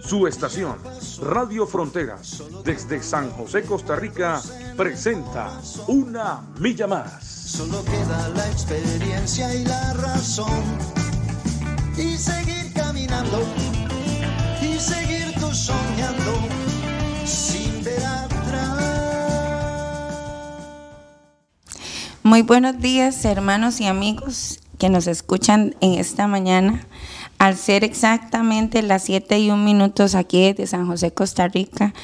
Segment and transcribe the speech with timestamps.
[0.00, 0.76] Su estación,
[1.20, 4.40] Radio Fronteras, desde San José, Costa Rica,
[4.76, 7.24] presenta Una Milla Más.
[7.24, 10.62] Solo queda la experiencia y la razón.
[11.96, 13.42] Y seguir caminando,
[14.62, 16.38] y seguir tú soñando,
[17.24, 18.84] sin ver atrás.
[22.22, 26.86] Muy buenos días, hermanos y amigos que nos escuchan en esta mañana.
[27.38, 31.94] Al ser exactamente las 7 y un minutos aquí de San José, Costa Rica,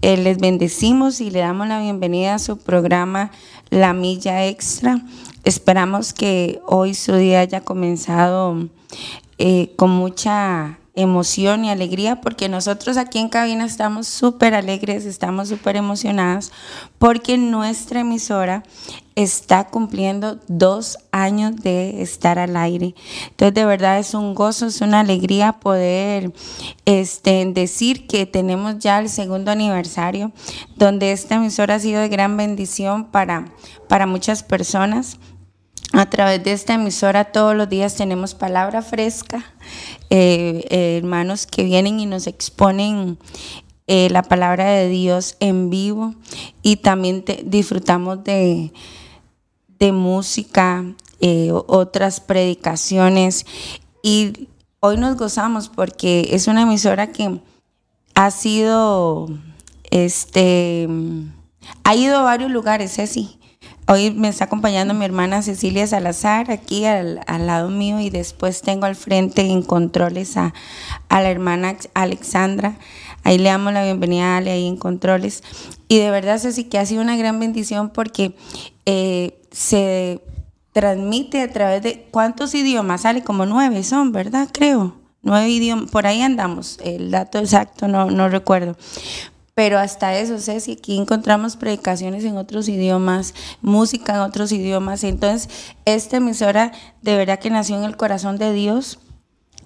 [0.00, 3.30] eh, les bendecimos y le damos la bienvenida a su programa
[3.68, 5.04] La Milla Extra.
[5.44, 8.68] Esperamos que hoy su día haya comenzado
[9.36, 15.48] eh, con mucha emoción y alegría porque nosotros aquí en cabina estamos súper alegres, estamos
[15.48, 16.50] súper emocionados
[16.98, 18.64] porque nuestra emisora
[19.14, 22.96] está cumpliendo dos años de estar al aire.
[23.30, 26.32] Entonces de verdad es un gozo, es una alegría poder
[26.84, 30.32] este, decir que tenemos ya el segundo aniversario
[30.74, 33.52] donde esta emisora ha sido de gran bendición para,
[33.88, 35.18] para muchas personas.
[35.92, 39.44] A través de esta emisora todos los días tenemos palabra fresca,
[40.10, 43.18] eh, eh, hermanos que vienen y nos exponen
[43.86, 46.14] eh, la palabra de Dios en vivo
[46.62, 48.72] y también disfrutamos de,
[49.78, 50.84] de música,
[51.66, 53.44] otras predicaciones
[54.02, 54.48] y
[54.80, 57.40] hoy nos gozamos porque es una emisora que
[58.14, 59.28] ha sido,
[59.90, 60.86] este,
[61.82, 63.37] ha ido a varios lugares, Ceci.
[63.90, 68.84] Hoy me está acompañando mi hermana Cecilia Salazar aquí al, lado mío y después tengo
[68.84, 70.52] al frente en controles a,
[71.08, 72.76] la hermana Alexandra.
[73.24, 75.42] Ahí le damos la bienvenida a Ale ahí en controles.
[75.88, 78.36] Y de verdad, Ceci, que ha sido una gran bendición porque
[78.84, 80.20] eh, se
[80.74, 84.50] transmite a través de cuántos idiomas sale, como nueve son, ¿verdad?
[84.52, 84.96] Creo.
[85.22, 88.76] Nueve idiomas, por ahí andamos, el dato exacto no, no recuerdo
[89.58, 95.02] pero hasta eso, Ceci, aquí encontramos predicaciones en otros idiomas, música en otros idiomas.
[95.02, 95.48] Entonces,
[95.84, 96.70] esta emisora
[97.02, 99.00] de verdad que nació en el corazón de Dios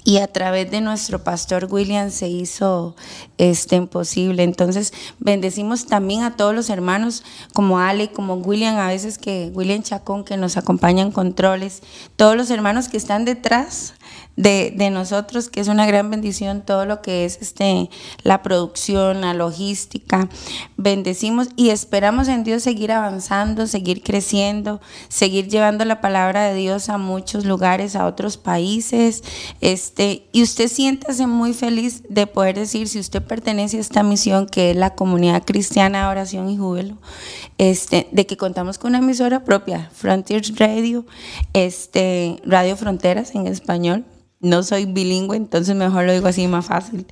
[0.03, 2.97] y a través de nuestro pastor William se hizo
[3.37, 4.45] este posible.
[4.45, 7.23] Entonces, bendecimos también a todos los hermanos
[7.53, 11.83] como Ale, como William, a veces que William Chacón que nos acompañan controles,
[12.17, 13.93] todos los hermanos que están detrás
[14.37, 17.91] de, nosotros, que es una gran bendición todo lo que es este,
[18.23, 20.29] la producción, la logística.
[20.77, 26.89] Bendecimos y esperamos en Dios seguir avanzando, seguir creciendo, seguir llevando la palabra de Dios
[26.89, 29.23] a muchos lugares, a otros países.
[29.61, 34.47] Este, y usted siéntase muy feliz de poder decir, si usted pertenece a esta misión
[34.47, 36.97] que es la comunidad cristiana de oración y júbilo,
[37.59, 41.05] este, de que contamos con una emisora propia, Frontiers Radio,
[41.53, 44.02] este, Radio Fronteras en español
[44.43, 47.07] no soy bilingüe, entonces mejor lo digo así más fácil.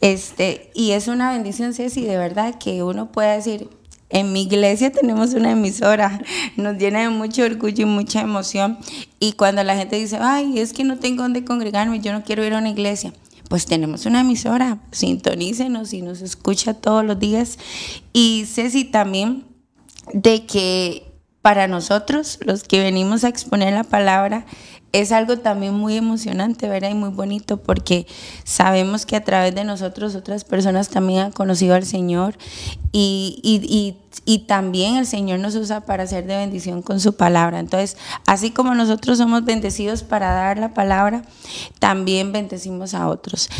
[0.00, 3.68] Este, y es una bendición, Ceci, de verdad, que uno pueda decir,
[4.10, 6.20] en mi iglesia tenemos una emisora,
[6.56, 8.78] nos llena de mucho orgullo y mucha emoción.
[9.18, 12.44] Y cuando la gente dice, ay, es que no tengo dónde congregarme, yo no quiero
[12.44, 13.14] ir a una iglesia,
[13.48, 17.58] pues tenemos una emisora, sintonícenos y nos escucha todos los días.
[18.12, 19.46] Y Ceci también
[20.12, 21.13] de que
[21.44, 24.46] para nosotros, los que venimos a exponer la palabra,
[24.92, 26.88] es algo también muy emocionante, ¿verdad?
[26.88, 28.06] Y muy bonito porque
[28.44, 32.38] sabemos que a través de nosotros otras personas también han conocido al Señor
[32.92, 33.94] y, y,
[34.24, 37.58] y, también el Señor nos usa para hacer de bendición con su palabra.
[37.58, 41.24] Entonces, así como nosotros somos bendecidos para dar la palabra,
[41.78, 43.50] también bendecimos a otros.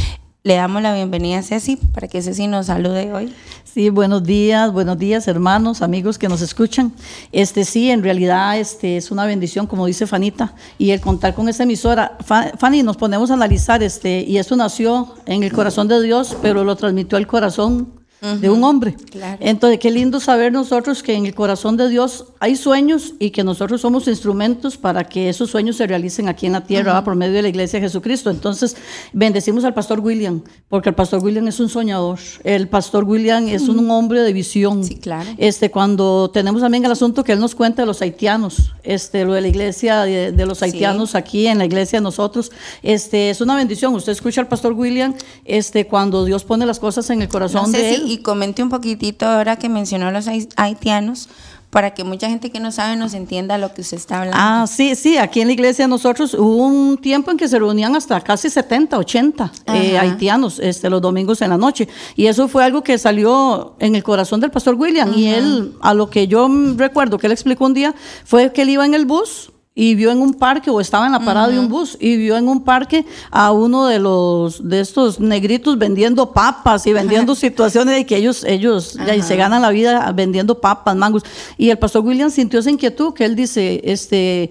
[0.47, 3.33] Le damos la bienvenida a Ceci para que Ceci nos salude hoy.
[3.65, 6.93] Sí, buenos días, buenos días hermanos, amigos que nos escuchan.
[7.33, 11.49] Este sí, en realidad este es una bendición, como dice Fanita, y el contar con
[11.49, 12.19] esta emisora.
[12.59, 16.63] Fanny, nos ponemos a analizar este y esto nació en el corazón de Dios, pero
[16.63, 18.04] lo transmitió al corazón
[18.41, 18.97] de un hombre.
[19.41, 23.45] Entonces, qué lindo saber nosotros que en el corazón de Dios hay sueños y que
[23.45, 27.35] nosotros somos instrumentos para que esos sueños se realicen aquí en la tierra por medio
[27.35, 28.31] de la iglesia de Jesucristo.
[28.31, 28.77] Entonces,
[29.13, 32.19] bendecimos al pastor William, porque el pastor William es un soñador.
[32.45, 34.85] El pastor William es un hombre de visión.
[34.85, 35.29] Sí, claro.
[35.37, 39.35] Este, cuando tenemos también el asunto que él nos cuenta de los haitianos, este, lo
[39.35, 42.51] de la iglesia de, los haitianos aquí en la iglesia de nosotros,
[42.83, 43.95] este, es una bendición.
[43.95, 45.15] Usted escucha al pastor William,
[45.45, 49.27] este, cuando Dios pone las cosas en el corazón de él y comente un poquitito
[49.27, 51.29] ahora que mencionó los haitianos,
[51.75, 54.39] para que mucha gente que no sabe nos entienda lo que usted está hablando.
[54.41, 57.97] Ah, sí, sí, aquí en la iglesia nosotros hubo un tiempo en que se reunían
[57.97, 61.89] hasta casi 70, 80 eh, haitianos este, los domingos en la noche.
[62.15, 65.13] Y eso fue algo que salió en el corazón del pastor William.
[65.17, 67.93] Y él, a lo que yo recuerdo que él explicó un día,
[68.25, 71.13] fue que él iba en el bus y vio en un parque o estaba en
[71.13, 74.79] la parada de un bus y vio en un parque a uno de los de
[74.81, 79.71] estos negritos vendiendo papas y vendiendo situaciones de que ellos ellos ya, se ganan la
[79.71, 81.25] vida vendiendo papas, mangos
[81.59, 84.51] y el pastor William sintió esa inquietud que él dice este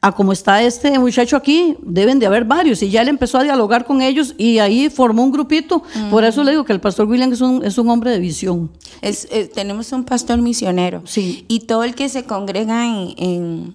[0.00, 2.80] a como está este muchacho aquí, deben de haber varios.
[2.84, 5.82] Y ya él empezó a dialogar con ellos y ahí formó un grupito.
[6.08, 8.70] Por eso le digo que el pastor William es un, es un hombre de visión.
[9.02, 11.02] Es- eh, tenemos un pastor misionero.
[11.04, 11.44] Sí.
[11.48, 13.74] Y todo el que se congrega en, en-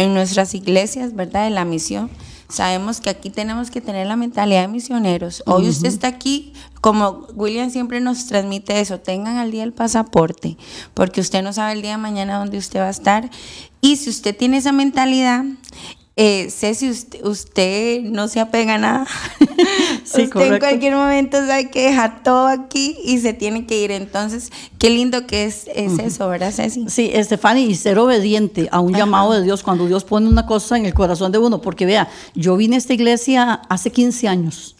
[0.00, 1.44] en nuestras iglesias, ¿verdad?
[1.44, 2.10] De la misión.
[2.48, 5.42] Sabemos que aquí tenemos que tener la mentalidad de misioneros.
[5.46, 10.56] Hoy usted está aquí, como William siempre nos transmite eso, tengan al día el pasaporte,
[10.94, 13.30] porque usted no sabe el día de mañana dónde usted va a estar.
[13.82, 15.44] Y si usted tiene esa mentalidad,
[16.22, 19.06] eh, sé si usted, usted no se apega a nada.
[20.04, 23.90] Sí, usted en cualquier momento sabe que deja todo aquí y se tiene que ir.
[23.92, 26.86] Entonces, qué lindo que es, es eso, ¿verdad, Ceci?
[26.88, 30.76] Sí, Estefani, y ser obediente a un llamado de Dios cuando Dios pone una cosa
[30.76, 31.60] en el corazón de uno.
[31.60, 34.74] Porque vea, yo vine a esta iglesia hace 15 años.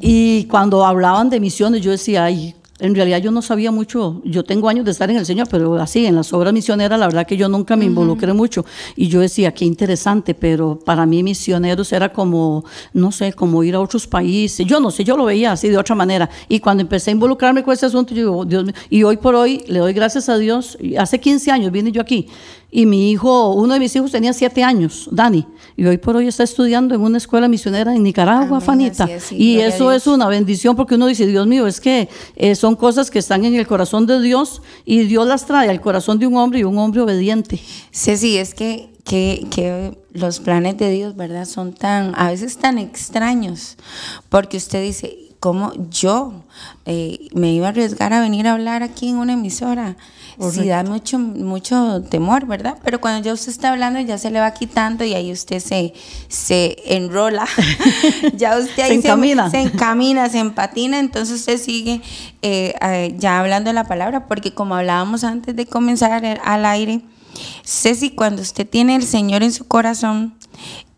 [0.00, 4.44] Y cuando hablaban de misiones, yo decía, ay, en realidad yo no sabía mucho, yo
[4.44, 7.26] tengo años de estar en el Señor, pero así, en las obras misioneras, la verdad
[7.26, 8.66] que yo nunca me involucré mucho.
[8.96, 13.74] Y yo decía, qué interesante, pero para mí misioneros era como, no sé, como ir
[13.74, 14.66] a otros países.
[14.66, 16.28] Yo no sé, yo lo veía así de otra manera.
[16.48, 19.34] Y cuando empecé a involucrarme con este asunto, yo digo, Dios mío, y hoy por
[19.34, 20.76] hoy le doy gracias a Dios.
[20.98, 22.28] Hace 15 años vine yo aquí.
[22.70, 25.46] Y mi hijo, uno de mis hijos tenía 7 años, Dani,
[25.76, 29.04] y hoy por hoy está estudiando en una escuela misionera en Nicaragua, Amén, Fanita.
[29.04, 32.54] es, sí, y eso es una bendición porque uno dice, Dios mío, es que eh,
[32.54, 36.18] son cosas que están en el corazón de Dios y Dios las trae al corazón
[36.18, 37.60] de un hombre y un hombre obediente.
[37.92, 41.44] Ceci, es que, que, que los planes de Dios, ¿verdad?
[41.44, 43.76] Son tan, a veces tan extraños,
[44.28, 46.32] porque usted dice, ¿cómo yo
[46.86, 49.96] eh, me iba a arriesgar a venir a hablar aquí en una emisora?
[50.50, 52.76] Sí, da mucho, mucho temor, ¿verdad?
[52.82, 55.94] Pero cuando ya usted está hablando, ya se le va quitando y ahí usted se,
[56.26, 57.46] se enrola.
[58.36, 59.48] ya usted ahí Se encamina.
[59.50, 62.02] se encamina, se empatina, entonces usted sigue
[62.42, 67.02] eh, ya hablando la palabra, porque como hablábamos antes de comenzar al- al aire,
[67.64, 70.34] Ceci, cuando usted tiene el Señor en su corazón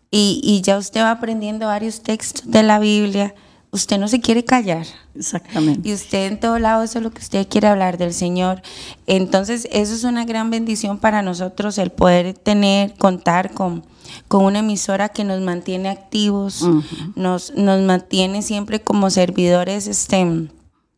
[0.09, 3.35] y, y ya usted va aprendiendo varios textos de la Biblia,
[3.71, 4.85] usted no se quiere callar.
[5.15, 5.87] Exactamente.
[5.87, 8.61] Y usted en todo lado eso es lo que usted quiere hablar del Señor.
[9.07, 13.85] Entonces, eso es una gran bendición para nosotros, el poder tener, contar con,
[14.27, 16.67] con una emisora que nos mantiene activos,
[17.15, 20.49] nos, nos mantiene siempre como servidores, este,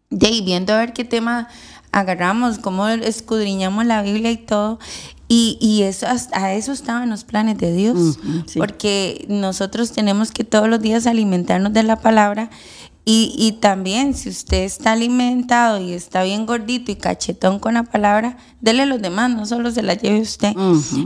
[0.10, 1.48] de viendo a ver qué tema
[1.92, 4.80] agarramos, cómo escudriñamos la Biblia y todo.
[5.34, 8.60] Y, y eso, a eso estaban los planes de Dios, sí.
[8.60, 12.50] porque nosotros tenemos que todos los días alimentarnos de la palabra.
[13.04, 17.84] Y, y también, si usted está alimentado y está bien gordito y cachetón con la
[17.84, 20.54] palabra, dele a los demás, no solo se la lleve usted.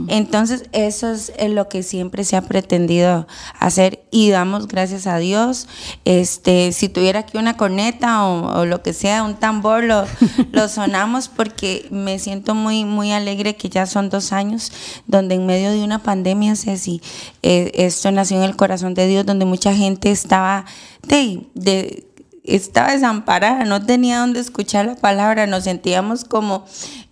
[0.08, 3.26] Entonces, eso es eh, lo que siempre se ha pretendido
[3.58, 5.68] hacer y damos gracias a Dios.
[6.04, 10.04] Este, si tuviera aquí una corneta o, o lo que sea, un tambor, lo,
[10.52, 14.70] lo sonamos porque me siento muy, muy alegre que ya son dos años
[15.06, 17.00] donde en medio de una pandemia, Ceci,
[17.42, 20.64] eh, esto nació en el corazón de Dios, donde mucha gente estaba
[21.08, 22.04] de, de-
[22.44, 26.64] estaba desamparada, no tenía donde escuchar la palabra, nos sentíamos como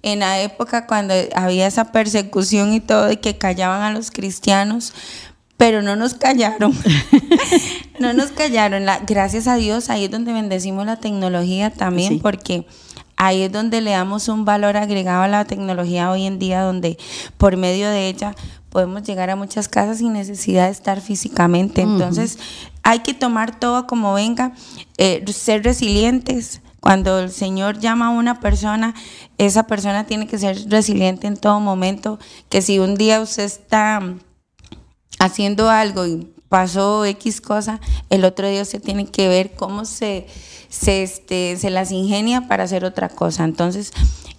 [0.02, 4.92] en la época cuando había esa persecución y todo, y que callaban a los cristianos,
[5.56, 6.72] pero no nos callaron,
[7.98, 12.20] no nos callaron, La- gracias a Dios, ahí es donde bendecimos la tecnología también, Sí.
[12.22, 12.66] porque
[13.16, 16.96] ahí es donde le damos un valor agregado a la tecnología hoy en día, donde
[17.38, 18.34] por medio de ella
[18.74, 21.80] podemos llegar a muchas casas sin necesidad de estar físicamente.
[21.80, 22.40] Entonces,
[22.82, 24.52] hay que tomar todo como venga,
[24.98, 26.60] eh, ser resilientes.
[26.80, 28.92] Cuando el Señor llama a una persona,
[29.38, 34.02] esa persona tiene que ser resiliente en todo momento, que si un día usted está
[35.20, 40.26] haciendo algo y pasó X cosa, el otro día usted tiene que ver cómo se,
[40.74, 43.44] se, este, se las ingenia para hacer otra cosa.
[43.44, 43.92] Entonces,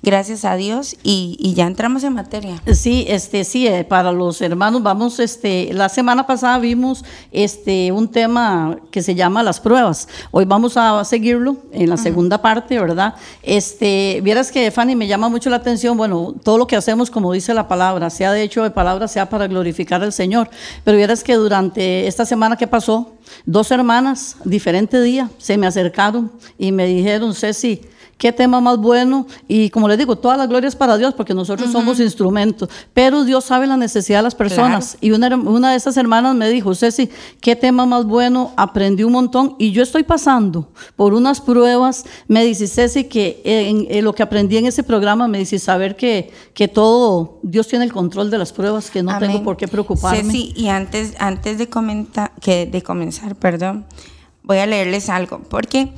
[0.04, 2.62] gracias a Dios y, y ya entramos en materia.
[2.74, 8.10] Sí, este, sí, eh, para los hermanos, vamos, este, la semana pasada vimos este, un
[8.10, 10.10] tema que se llama las pruebas.
[10.32, 13.16] Hoy vamos a seguirlo en la segunda parte, ¿verdad?
[13.42, 17.32] Este, vieras que, Fanny, me llama mucho la atención, bueno, todo lo que hacemos, como
[17.32, 20.50] dice la palabra, sea de hecho de palabra, sea para glorificar al Señor.
[20.84, 23.14] Pero vieras que durante esta semana que pasó,
[23.46, 27.82] dos hermanas, diferente día, se me acercaron y me dijeron, Ceci,
[28.18, 29.28] qué tema más bueno.
[29.48, 32.70] Y como les digo, todas las glorias para Dios, porque nosotros somos instrumentos.
[32.94, 34.98] Pero Dios sabe la necesidad de las personas.
[35.02, 37.10] Y una, una de esas hermanas me dijo, Ceci,
[37.42, 39.56] qué tema más bueno, aprendí un montón.
[39.60, 42.06] Y yo estoy pasando por unas pruebas.
[42.28, 46.32] Me dice Ceci que en, lo que aprendí en ese programa, me dice saber que,
[46.54, 50.24] que todo, Dios tiene el control de las pruebas, que no tengo por qué preocuparme.
[50.24, 53.86] Ceci, y antes, antes de, comentar, que, de comenzar, perdón,
[54.44, 55.92] voy a leerles algo, porque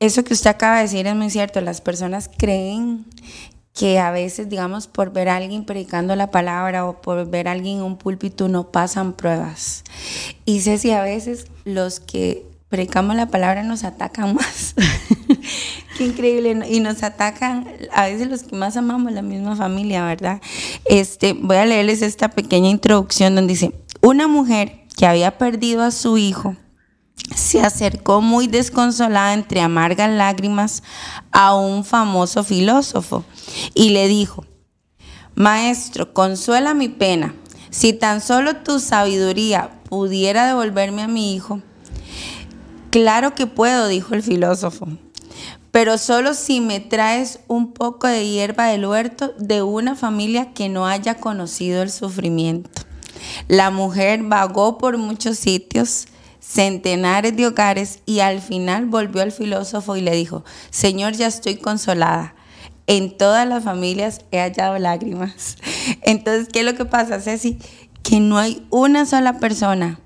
[0.00, 1.60] eso que usted acaba de decir es muy cierto.
[1.60, 3.06] Las personas creen
[3.72, 7.52] que a veces, digamos, por ver a alguien predicando la palabra o por ver a
[7.52, 9.84] alguien en un púlpito no pasan pruebas.
[10.44, 14.74] Y sé si a veces los que predicamos la palabra nos atacan más.
[15.98, 16.58] Qué increíble.
[16.68, 20.40] Y nos atacan a veces los que más amamos, la misma familia, ¿verdad?
[20.86, 25.90] Este, voy a leerles esta pequeña introducción donde dice, una mujer que había perdido a
[25.90, 26.56] su hijo
[27.34, 30.82] se acercó muy desconsolada entre amargas lágrimas
[31.32, 33.24] a un famoso filósofo
[33.74, 34.44] y le dijo,
[35.34, 37.34] Maestro, consuela mi pena.
[37.70, 41.60] Si tan solo tu sabiduría pudiera devolverme a mi hijo.
[42.90, 44.88] Claro que puedo, dijo el filósofo,
[45.70, 50.70] pero solo si me traes un poco de hierba del huerto de una familia que
[50.70, 52.70] no haya conocido el sufrimiento.
[53.48, 56.06] La mujer vagó por muchos sitios,
[56.46, 61.56] centenares de hogares y al final volvió al filósofo y le dijo, Señor, ya estoy
[61.56, 62.34] consolada.
[62.86, 65.56] En todas las familias he hallado lágrimas.
[66.02, 67.58] Entonces, ¿qué es lo que pasa, Ceci?
[68.02, 69.98] Que no hay una sola persona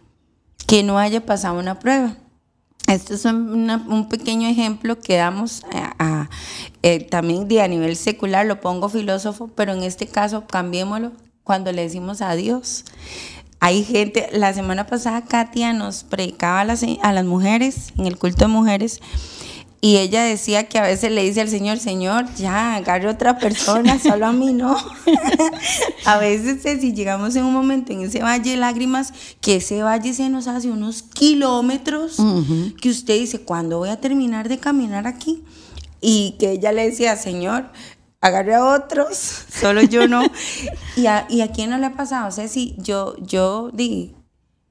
[0.66, 2.16] que no haya pasado una prueba.
[2.86, 5.62] Esto es un, pequeño ejemplo que damos
[6.82, 11.12] eh, también de a nivel secular, lo pongo filósofo, pero en este caso cambiémoslo
[11.44, 12.84] cuando le decimos a Dios.
[13.60, 18.16] Hay gente, la semana pasada Katia nos predicaba a las, a las mujeres, en el
[18.16, 19.00] culto de mujeres,
[19.82, 23.98] y ella decía que a veces le dice al Señor, Señor, ya, agarre otra persona,
[24.02, 24.76] solo a mí no.
[26.04, 29.82] a veces eh, si llegamos en un momento en ese valle de lágrimas, que ese
[29.82, 32.16] valle se nos hace unos kilómetros,
[32.80, 35.42] que usted dice, ¿cuándo voy a terminar de caminar aquí?
[36.02, 37.70] Y que ella le decía, Señor,
[38.20, 39.16] agarre a otros,
[39.60, 40.22] solo yo no.
[40.96, 42.28] ¿Y a, ¿Y a quién no le ha pasado?
[42.28, 44.14] O sea, si yo, yo di,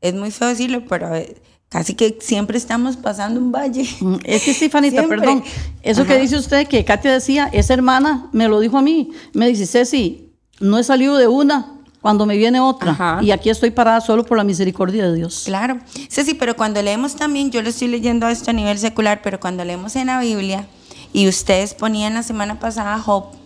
[0.02, 1.36] es muy feo decirlo, pero eh,
[1.70, 3.88] casi que siempre estamos pasando un valle.
[4.00, 5.44] Mm, es que sí, Fanita, perdón.
[5.84, 9.12] Eso que dice usted, que Katia decía, esa hermana me lo dijo a mí.
[9.34, 13.20] Me dice, Ceci, no he salido de una cuando me viene otra.
[13.22, 15.44] Y aquí estoy parada solo por la misericordia de Dios.
[15.46, 15.80] Claro.
[16.10, 19.66] Ceci, pero cuando leemos también, yo lo estoy leyendo esto a nivel secular, pero cuando
[19.66, 20.66] leemos en la Biblia,
[21.12, 23.39] y ustedes ponían la semana pasada Job,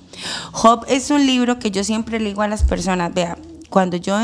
[0.52, 3.38] Job es un libro que yo siempre le digo a las personas, vea,
[3.74, 4.16] cuando yo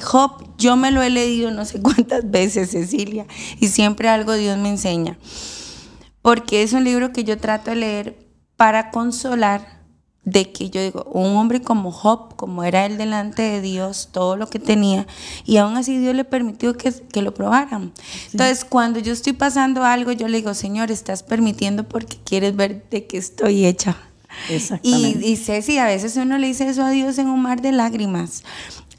[0.00, 3.26] Job, yo me lo he leído no sé cuántas veces, Cecilia,
[3.58, 5.18] y siempre algo Dios me enseña.
[6.20, 9.82] Porque es un libro que yo trato de leer para consolar
[10.24, 14.36] de que yo digo, un hombre como Job, como era él delante de Dios, todo
[14.36, 15.06] lo que tenía,
[15.44, 17.92] y aún así Dios le permitió que, que lo probaran.
[18.30, 22.84] Entonces, cuando yo estoy pasando algo, yo le digo, Señor, estás permitiendo porque quieres ver
[22.90, 23.96] de qué estoy hecha.
[24.82, 27.72] Y, y Ceci, a veces uno le dice eso a Dios en un mar de
[27.72, 28.44] lágrimas.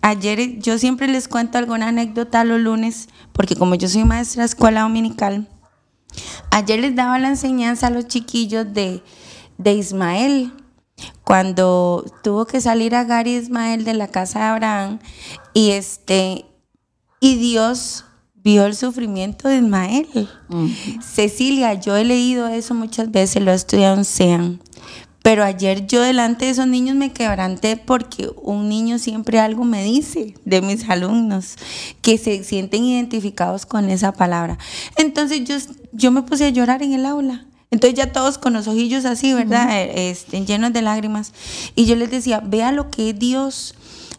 [0.02, 4.48] Ayer yo siempre les cuento alguna anécdota los lunes, porque como yo soy maestra de
[4.48, 5.48] escuela dominical,
[6.52, 9.02] ayer les daba la enseñanza a los chiquillos de,
[9.58, 10.52] de Ismael,
[11.24, 15.00] cuando tuvo que salir a Gary Ismael de la casa de Abraham,
[15.54, 16.46] y este,
[17.22, 18.04] y Dios
[18.36, 20.30] vio el sufrimiento de Ismael.
[21.02, 24.62] Cecilia, yo he leído eso muchas veces, lo he estudiado en SEAN.
[25.24, 29.82] Pero ayer yo delante de esos niños me quebranté porque un niño siempre algo me
[29.82, 31.56] dice de mis alumnos
[32.02, 34.60] que se sienten identificados con esa palabra.
[34.98, 35.56] Entonces yo,
[35.94, 37.46] yo me puse a llorar en el aula.
[37.72, 39.68] Entonces ya todos con los ojillos así, ¿verdad?
[39.96, 41.32] Este, llenos de lágrimas.
[41.74, 43.76] Y yo les decía, vea lo que es Dios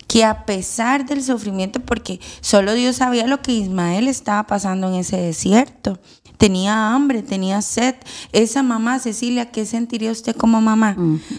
[0.08, 4.94] que a pesar del sufrimiento, porque solo Dios sabía lo que Ismael estaba pasando en
[4.94, 5.98] ese desierto,
[6.44, 7.94] tenía hambre, tenía sed.
[8.30, 10.94] Esa mamá, Cecilia, ¿qué sentiría usted como mamá?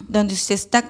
[0.07, 0.83] Donde usted está,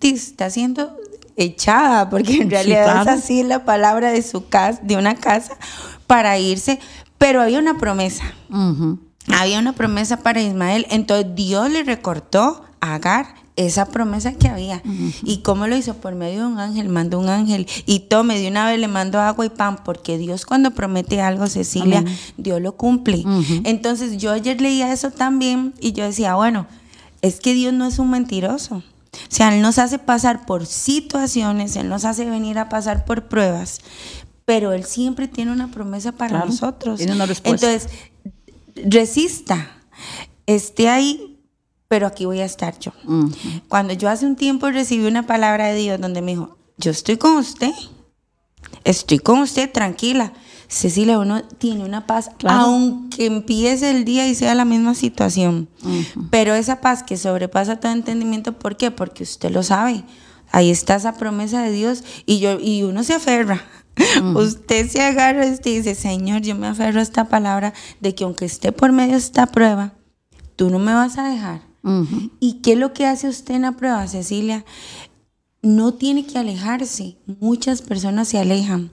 [0.00, 0.96] está siendo
[1.36, 5.56] echada, porque en realidad es así la palabra de su casa, de una casa,
[6.06, 6.78] para irse,
[7.18, 8.22] pero había una promesa.
[9.36, 14.80] Había una promesa para Ismael, entonces Dios le recortó a Agar esa promesa que había.
[15.24, 15.94] ¿Y cómo lo hizo?
[15.94, 19.20] Por medio de un ángel, mandó un ángel y tome, de una vez le mandó
[19.20, 22.04] agua y pan, porque Dios cuando promete algo, Cecilia,
[22.36, 23.24] Dios lo cumple.
[23.64, 26.66] Entonces yo ayer leía eso también y yo decía, bueno,
[27.20, 28.76] es que Dios no es un mentiroso.
[28.76, 28.84] O
[29.28, 33.80] sea, Él nos hace pasar por situaciones, Él nos hace venir a pasar por pruebas,
[34.44, 36.98] pero Él siempre tiene una promesa para nosotros.
[36.98, 37.72] Tiene una respuesta.
[37.72, 37.90] Entonces,
[38.76, 39.68] resista,
[40.46, 41.37] esté ahí
[41.88, 42.92] pero aquí voy a estar yo.
[43.68, 47.16] Cuando yo hace un tiempo recibí una palabra de Dios donde me dijo, yo estoy
[47.16, 47.72] con usted,
[48.84, 50.32] estoy con usted, tranquila.
[50.68, 55.68] Cecilia, uno tiene una paz, aunque empiece el día y sea la misma situación.
[56.30, 58.90] Pero esa paz que sobrepasa todo entendimiento, ¿por qué?
[58.90, 60.04] Porque usted lo sabe.
[60.50, 63.64] Ahí está esa promesa de Dios y, yo, y uno se aferra.
[64.34, 68.44] Usted se agarra y dice, Señor, yo me aferro a esta palabra de que aunque
[68.44, 69.94] esté por medio de esta prueba,
[70.56, 71.67] tú no me vas a dejar.
[72.40, 74.64] ¿Y qué es lo que hace usted en la prueba, Cecilia?
[75.62, 77.16] No tiene que alejarse.
[77.40, 78.90] Muchas personas se alejan,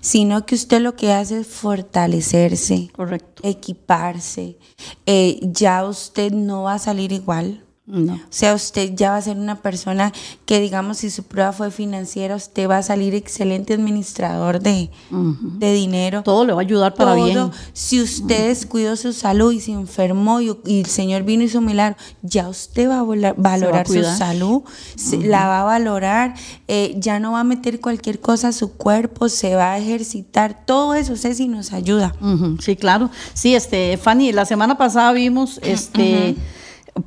[0.00, 3.42] sino que usted lo que hace es fortalecerse, Correcto.
[3.44, 4.58] equiparse.
[5.06, 7.64] Eh, ya usted no va a salir igual.
[7.84, 8.14] No.
[8.14, 10.12] O sea, usted ya va a ser una persona
[10.46, 15.72] que, digamos, si su prueba fue financiera, usted va a salir excelente administrador de, de
[15.74, 16.22] dinero.
[16.22, 17.24] Todo le va a ayudar para Todo.
[17.24, 17.50] bien.
[17.72, 21.58] Si usted descuidó su salud y se enfermó y, y el Señor vino y hizo
[21.58, 24.62] un milagro, ya usted va a valorar su salud,
[24.94, 26.34] se- la va a valorar,
[26.68, 30.64] eh, ya no va a meter cualquier cosa a su cuerpo, se va a ejercitar.
[30.64, 32.14] Todo eso, Ceci, nos ayuda.
[32.60, 33.10] Sí, claro.
[33.34, 36.36] Sí, este, Fanny, la semana pasada vimos este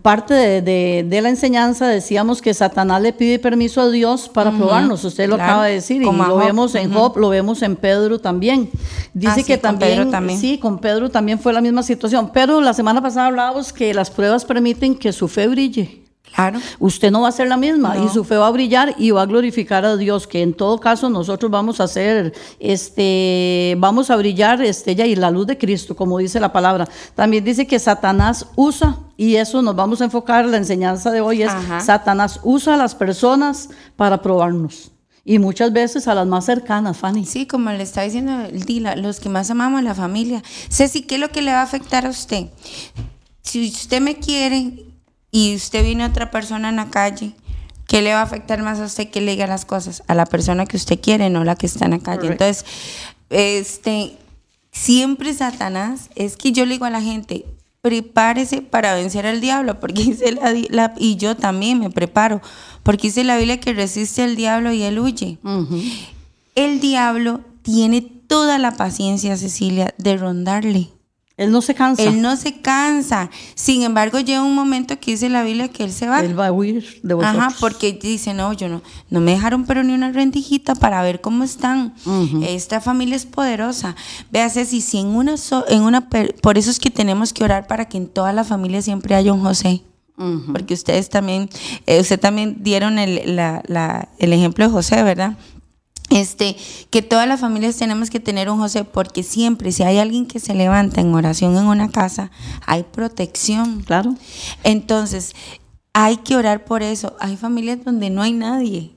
[0.02, 4.52] parte de, de- de la enseñanza, decíamos que Satanás le pide permiso a Dios para
[4.52, 5.04] probarnos.
[5.04, 6.46] Usted lo Claro, acaba de decir, y como lo Job.
[6.46, 7.00] vemos en Ujú.
[7.00, 8.70] Job, lo vemos en Pedro también.
[9.14, 10.40] Dice Ah, sí, que con también, Pedro también.
[10.40, 12.32] sí, con Pedro también fue la misma situación.
[12.34, 16.05] Pero la semana pasada hablábamos que las pruebas permiten que su fe brille.
[16.34, 16.60] Claro.
[16.80, 18.06] Usted no va a ser la misma No.
[18.06, 20.80] y su fe va a brillar y va a glorificar a Dios, que en todo
[20.80, 25.58] caso nosotros vamos a ser, este, vamos a brillar, este, ya y la luz de
[25.58, 26.88] Cristo, como dice la palabra.
[27.16, 31.44] También dice que Satanás usa, y eso nos vamos a enfocar, la enseñanza de hoy
[31.44, 31.80] es, Ajá.
[31.80, 34.92] Satanás usa a las personas para probarnos.
[35.24, 37.26] Y muchas veces a las más cercanas, Fanny.
[37.26, 40.44] Sí, como le está diciendo el Dila, los que más amamos la familia.
[40.70, 42.48] Ceci, ¿qué es lo que le va a afectar a usted?
[43.42, 44.85] Si usted me quiere
[45.36, 47.34] y usted viene a otra persona en la calle,
[47.90, 50.02] ¿qué le va a afectar más a usted que le diga las cosas?
[50.08, 52.28] A la persona que usted quiere, no la que está en la calle.
[52.28, 52.64] Entonces,
[53.30, 54.16] este,
[54.72, 57.46] siempre Satanás, es que yo le digo a la gente,
[57.82, 60.38] prepárese para vencer al diablo, porque dice
[60.72, 62.42] la, y yo también me preparo,
[62.84, 65.38] porque dice la Biblia que resiste al diablo y él huye.
[66.56, 70.95] El diablo tiene toda la paciencia, Cecilia, de rondarle.
[71.38, 72.04] Él no se cansa.
[72.04, 73.30] Él no se cansa.
[73.56, 76.22] Sin embargo, llega un momento que dice la Biblia que él se va.
[76.22, 77.44] Él va a huir de vosotros.
[77.44, 81.20] Ajá, porque dice, no, yo no, no me dejaron pero ni una rendijita para ver
[81.20, 81.94] cómo están.
[82.44, 83.96] Esta familia es poderosa.
[84.32, 86.08] Véase si, si en una, so- en una,
[86.42, 89.34] por eso es que tenemos que orar para que en toda la familia siempre haya
[89.34, 89.82] un José.
[90.54, 91.50] Porque ustedes también,
[91.86, 95.38] eh, usted también dieron el, la- la- el ejemplo de José, ¿verdad?
[96.12, 96.56] Este,
[96.92, 100.40] que todas las familias tenemos que tener un José, porque siempre, si hay alguien que
[100.40, 102.32] se levanta en oración en una casa,
[102.66, 103.82] hay protección.
[103.82, 104.16] Claro.
[104.64, 105.36] Entonces,
[105.94, 107.16] hay que orar por eso.
[107.20, 108.95] Hay familias donde no hay nadie.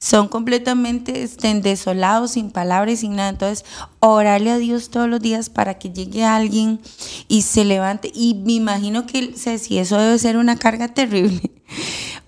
[0.00, 3.30] Son completamente este, desolados, sin palabras y sin nada.
[3.30, 3.64] Entonces,
[3.98, 6.80] orarle a Dios todos los días para que llegue alguien
[7.26, 8.12] y se levante.
[8.14, 11.40] Y me imagino que, Ceci, eso debe ser una carga terrible.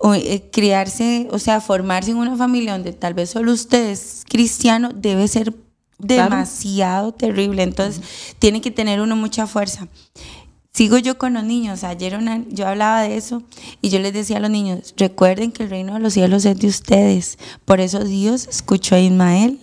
[0.03, 4.23] O, eh, criarse, o sea, formarse en una familia donde tal vez solo usted es
[4.27, 5.53] cristiano, debe ser
[5.99, 7.61] demasiado terrible.
[7.61, 8.01] Entonces,
[8.39, 9.87] tiene que tener uno mucha fuerza.
[10.73, 11.83] Sigo yo con los niños.
[11.83, 13.43] Ayer una- yo hablaba de eso
[13.81, 16.57] y yo les decía a los niños, recuerden que el reino de los cielos es
[16.59, 17.37] de ustedes.
[17.65, 19.59] Por eso Dios escuchó a Ismael,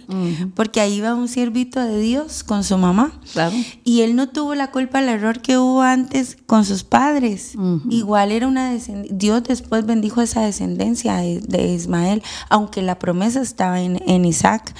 [0.55, 3.19] porque ahí va un siervito de Dios con su mamá.
[3.33, 3.57] Claro.
[3.85, 7.53] Y él no tuvo la culpa del error que hubo antes con sus padres.
[7.89, 9.17] Igual era una descendencia.
[9.17, 14.75] Dios después bendijo esa descendencia de, de Ismael, aunque la promesa estaba en, en Isaac.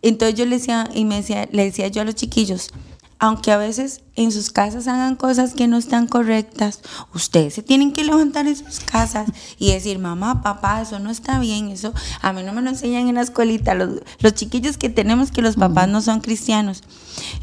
[0.00, 2.70] Entonces yo le decía, y me decía, le decía yo a los chiquillos,
[3.18, 6.80] aunque a veces en sus casas hagan cosas que no están correctas,
[7.14, 9.28] ustedes se tienen que levantar en sus casas
[9.58, 13.08] y decir, mamá, papá, eso no está bien, eso a mí no me lo enseñan
[13.08, 16.82] en la escuelita, los, los chiquillos que tenemos que los papás no son cristianos.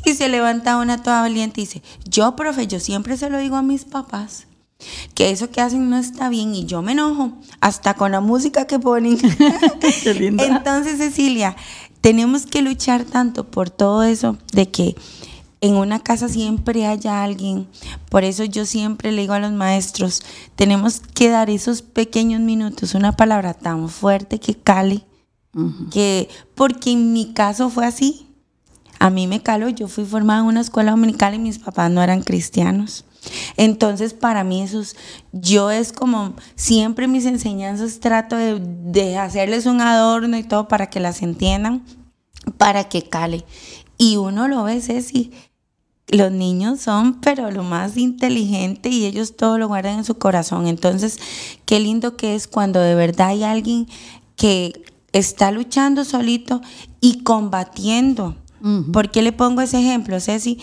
[0.06, 3.58] Y se levanta una toda valiente y dice, yo, profe, yo siempre se lo digo
[3.58, 4.48] a mis papás
[5.14, 8.68] que eso que hacen no está bien y yo me enojo, hasta con la música
[8.68, 9.18] que ponen.
[10.04, 10.46] Qué linda.
[10.46, 11.56] Entonces, Cecilia,
[12.02, 14.96] tenemos que luchar tanto por todo eso de que
[15.62, 17.68] en una casa siempre haya alguien.
[18.10, 20.22] Por eso yo siempre le digo a los maestros,
[20.56, 25.06] tenemos que dar esos pequeños minutos, una palabra tan fuerte que cale,
[25.92, 28.28] que porque en mi caso fue así.
[29.00, 32.02] A mí me caló, yo fui formada en una escuela dominical y mis papás no
[32.02, 33.06] eran cristianos.
[33.58, 34.96] Entonces, para mí eso es,
[35.32, 40.90] yo es como, siempre mis enseñanzas trato de, de hacerles un adorno y todo para
[40.90, 41.84] que las entiendan,
[42.58, 43.46] para que cale.
[43.98, 45.32] Y uno lo ve, Ceci,
[46.08, 50.68] los niños son, pero lo más inteligente y ellos todo lo guardan en su corazón.
[50.68, 51.20] Entonces,
[51.66, 53.88] qué lindo que es cuando de verdad hay alguien
[54.36, 56.62] que está luchando solito
[57.02, 58.36] y combatiendo.
[58.92, 60.58] ¿Por qué le pongo ese ejemplo, Ceci?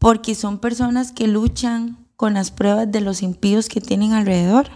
[0.00, 4.68] Porque son personas que luchan con las pruebas de los impíos que tienen alrededor.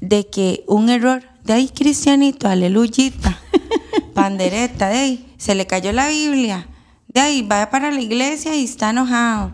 [0.00, 3.38] De que un error, de ahí cristianito, aleluyita,
[4.14, 6.66] pandereta, de ahí, se le cayó la Biblia,
[7.16, 9.52] de ahí vaya para la iglesia y está enojado.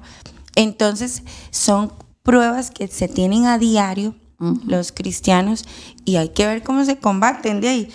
[0.57, 1.92] Entonces son
[2.25, 4.16] pruebas que se tienen a diario
[4.66, 5.64] los cristianos
[6.05, 7.88] y hay que ver cómo se combaten de ahí,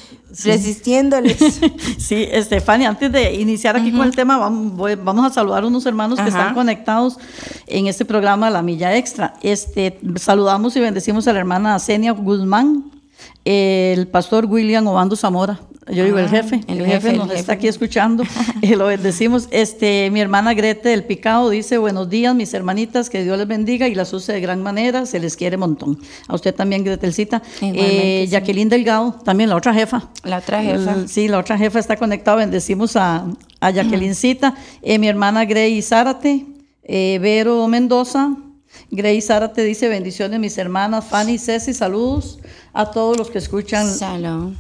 [0.45, 1.37] resistiéndoles.
[1.97, 6.17] sí, Estefania, antes de iniciar aquí con el tema, vamos, a saludar a unos hermanos
[6.17, 7.17] que están conectados
[7.65, 9.33] en este programa La Milla Extra.
[9.41, 12.96] Este, saludamos y bendecimos a la hermana Senia Guzmán,
[13.45, 17.67] el pastor William Obando Zamora, yo digo el ah, jefe, el, jefe, nos está aquí
[17.67, 18.23] escuchando,
[18.61, 19.47] y lo bendecimos.
[19.51, 23.87] Este, mi hermana Grete del Picado dice, buenos días mis hermanitas, que Dios les bendiga
[23.87, 25.97] y las use de gran manera, se les quiere montón.
[26.27, 27.41] A usted también, Gretelcita.
[27.61, 30.09] Eh, Jacqueline Delgado, también la otra jefa.
[30.23, 31.07] La otra jefa.
[31.07, 33.25] sí, la otra jefa está conectada, bendecimos a,
[33.61, 34.55] a Jacquelincita.
[34.81, 36.45] Eh, mi hermana Grey Zárate,
[36.83, 38.35] eh, Vero Mendoza,
[38.91, 42.39] Grey Zárate dice bendiciones mis hermanas, Fanny y Ceci, saludos
[42.77, 43.87] a todos los que escuchan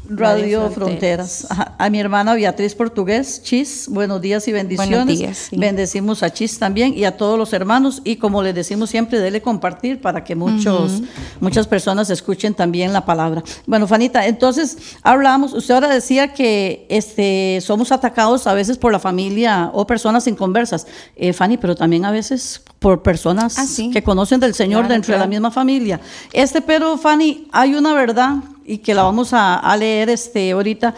[0.09, 1.45] Radio, Fronteras.
[1.77, 5.05] A, mi hermana Beatriz Portugués, Chis, buenos días y bendiciones.
[5.05, 8.01] Buenos días, Bendecimos a Chis también y a todos los hermanos.
[8.03, 11.03] Y como les decimos siempre, dele compartir para que muchos,
[11.39, 13.43] muchas personas escuchen también la palabra.
[13.67, 18.99] Bueno, Fanita, entonces hablamos, usted ahora decía que este, somos atacados a veces por la
[18.99, 20.87] familia o personas inconversas.
[21.15, 25.19] Eh, Fanny, pero también a veces por personas ah, que conocen del Señor dentro de
[25.19, 25.99] la misma familia.
[26.31, 28.35] Este, pero Fanny, hay una verdad
[28.65, 30.93] y que la vamos a, leer este ahorita,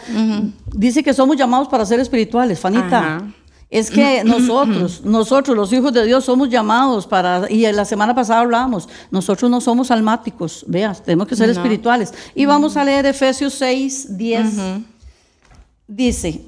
[0.72, 3.22] dice que somos llamados para ser espirituales, Fanita.
[3.70, 8.40] Es que nosotros, nosotros los hijos de Dios somos llamados para, y la semana pasada
[8.40, 12.12] hablábamos, nosotros no somos almáticos, veas, tenemos que ser espirituales.
[12.34, 14.46] Y vamos a leer Efesios 6, 10.
[15.86, 16.44] Dice,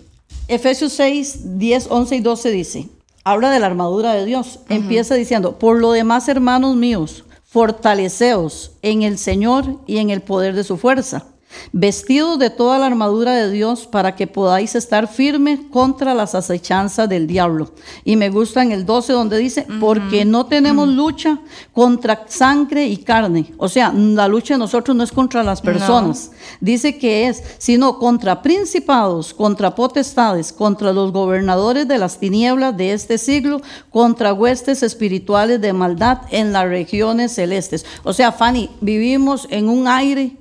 [0.49, 2.89] Efesios 6, 10, 11 y 12 dice,
[3.25, 4.61] habla de la armadura de Dios.
[4.69, 10.55] Empieza diciendo, por lo demás, hermanos míos, fortaleceos en el Señor y en el poder
[10.55, 11.32] de su fuerza
[11.73, 17.09] vestidos de toda la armadura de Dios para que podáis estar firmes contra las acechanzas
[17.09, 17.73] del diablo.
[18.05, 21.39] Y me gusta en el 12 donde dice, porque no tenemos lucha
[21.73, 23.53] contra sangre y carne.
[23.59, 26.31] O sea, la lucha de nosotros no es contra las personas.
[26.61, 32.93] Dice que es, sino contra principados, contra potestades, contra los gobernadores de las tinieblas de
[32.93, 33.61] este siglo,
[33.91, 37.85] contra huestes espirituales de maldad en las regiones celestes.
[38.03, 40.37] O sea, Fanny, vivimos en un aire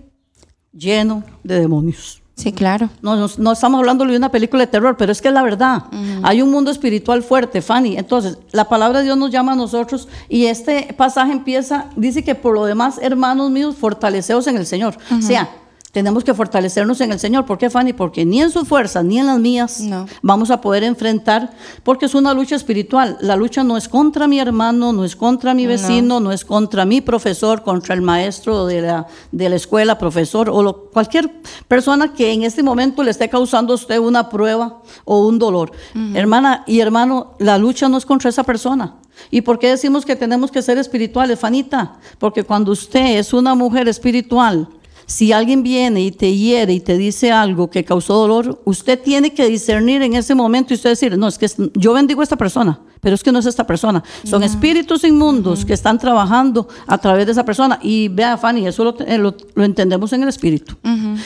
[0.73, 2.21] lleno de demonios.
[2.35, 2.89] Sí, claro.
[3.03, 5.83] No, no, estamos hablando de una película de terror, pero es que es la verdad.
[6.23, 7.97] Hay un mundo espiritual fuerte, Fanny.
[7.97, 12.33] Entonces, la palabra de Dios nos llama a nosotros y este pasaje empieza, dice que
[12.33, 14.97] por lo demás, hermanos míos, fortaleceos en el Señor.
[15.15, 15.49] O sea,
[15.91, 17.45] tenemos que fortalecernos en el Señor.
[17.45, 17.93] ¿Por qué, Fanny?
[17.93, 19.83] Porque ni en sus fuerzas ni en las mías
[20.21, 21.51] vamos a poder enfrentar,
[21.83, 23.17] porque es una lucha espiritual.
[23.21, 26.85] La lucha no es contra mi hermano, no es contra mi vecino, no, es contra
[26.85, 31.31] mi profesor, contra el maestro de la, de la escuela, profesor, o cualquier
[31.67, 35.71] persona que en este momento le esté causando a usted una prueba o un dolor.
[36.13, 38.95] Hermana y hermano, la lucha no es contra esa persona.
[39.29, 41.97] ¿Y por qué decimos que tenemos que ser espirituales, Fanita?
[42.17, 44.67] Porque cuando usted es una mujer espiritual,
[45.11, 49.33] si alguien viene y te hiere y te dice algo que causó dolor, usted tiene
[49.33, 52.37] que discernir en ese momento y usted decir, no, es que yo bendigo a esta
[52.37, 54.03] persona, pero es que no es esta persona.
[54.23, 57.79] Son espíritus inmundos que están trabajando a través de esa persona.
[57.81, 60.75] Y vea, Fanny, eso lo, eh, entendemos en el espíritu.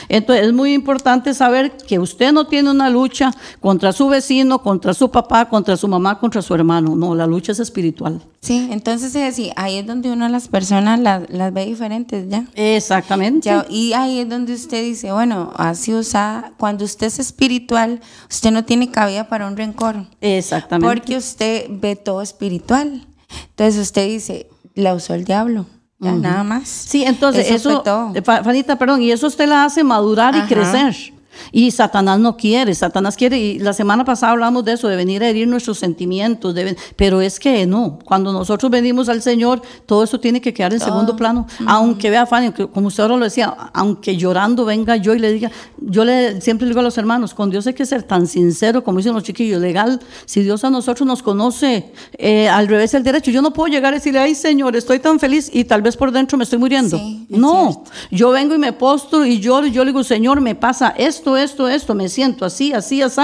[0.08, 4.94] Entonces es muy importante saber que usted no tiene una lucha contra su vecino, contra
[4.94, 6.96] su papá, contra su mamá, contra su hermano.
[6.96, 8.20] No, la lucha es espiritual.
[8.40, 12.46] Sí, entonces es ahí es donde uno las personas las, ve diferentes ya.
[12.54, 13.50] Exactamente.
[13.68, 18.64] y ahí es donde usted dice, bueno, así usa, cuando usted es espiritual, usted no
[18.64, 20.06] tiene cabida para un rencor.
[20.20, 20.94] Exactamente.
[20.94, 23.06] Porque usted ve todo espiritual.
[23.50, 25.66] Entonces usted dice, la usó el diablo.
[25.98, 26.68] nada más.
[26.68, 31.15] Sí, entonces eso, eso Fanita, perdón, y eso usted la hace madurar y crecer.
[31.52, 35.22] Y Satanás no quiere, Satanás quiere, y la semana pasada hablamos de eso, de venir
[35.22, 36.54] a herir nuestros sentimientos,
[36.96, 40.80] pero es que no, cuando nosotros venimos al Señor, todo eso tiene que quedar en
[40.80, 45.18] segundo plano, aunque vea Fanny, como usted ahora lo decía, aunque llorando venga yo y
[45.18, 48.02] le diga, yo le, siempre le digo a los hermanos, con Dios hay que ser
[48.02, 52.68] tan sincero, como dicen los chiquillos, legal, si Dios a nosotros nos conoce eh, al
[52.68, 55.64] revés del derecho, yo no puedo llegar a decirle, ay Señor, estoy tan feliz y
[55.64, 57.00] tal vez por dentro me estoy muriendo.
[57.28, 60.94] no, yo vengo y me postro y lloro y yo le digo, Señor, me pasa
[60.96, 63.22] esto, esto, esto, me siento así, así, así.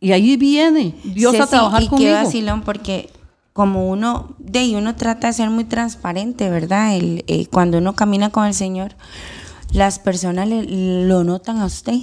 [0.00, 2.08] Y ahí viene Dios a trabajar y conmigo.
[2.10, 3.10] Qué vacilón, porque
[3.52, 6.96] como uno, de ahí uno trata de ser muy transparente, ¿verdad?
[6.96, 8.94] El, eh, cuando uno camina con el Señor,
[9.72, 11.98] las personas le- lo notan a usted.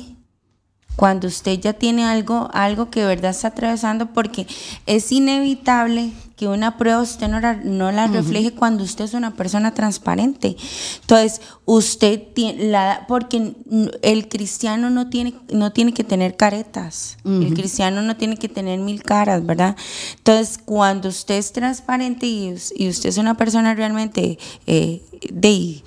[0.95, 4.47] Cuando usted ya tiene algo, algo que de verdad está atravesando, porque
[4.86, 9.36] es inevitable que una prueba usted no la, no la refleje cuando usted es una
[9.36, 10.58] persona transparente.
[11.02, 13.54] Entonces, usted tiene la, porque
[14.02, 17.17] el cristiano no tiene, no tiene que tener caretas.
[17.24, 19.78] El cristiano no tiene que tener mil caras, ¿verdad?
[20.17, 25.84] Entonces, cuando usted es transparente y, us- y usted es una persona realmente eh, de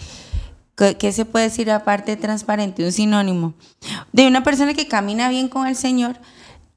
[0.77, 2.85] ¿Qué, qué se puede decir aparte de transparente?
[2.85, 3.55] Un sinónimo.
[4.13, 6.17] De una persona que camina bien con el Señor,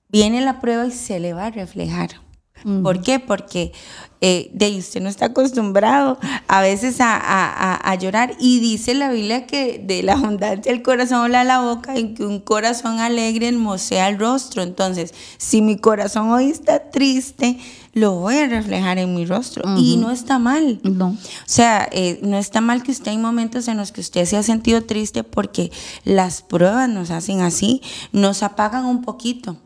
[0.10, 2.10] viene la prueba y se le va a reflejar.
[2.84, 3.20] ¿Por qué?
[3.20, 3.72] Porque
[4.24, 8.36] eh, de ahí usted no está acostumbrado a veces a, a- a- a llorar.
[8.40, 12.24] Y dice la Biblia que de la abundancia del corazón habla la boca y que
[12.26, 14.62] un corazón alegre hermosea el rostro.
[14.62, 17.58] Entonces, si mi corazón hoy está triste,
[17.94, 19.64] lo voy a reflejar en mi rostro.
[19.78, 20.80] Y no está mal.
[20.84, 21.08] No.
[21.10, 24.38] O sea, eh, no está mal que usted hay momentos en los que usted se
[24.38, 25.72] ha sentido triste porque
[26.04, 29.58] las pruebas nos hacen así, nos apagan un poquito.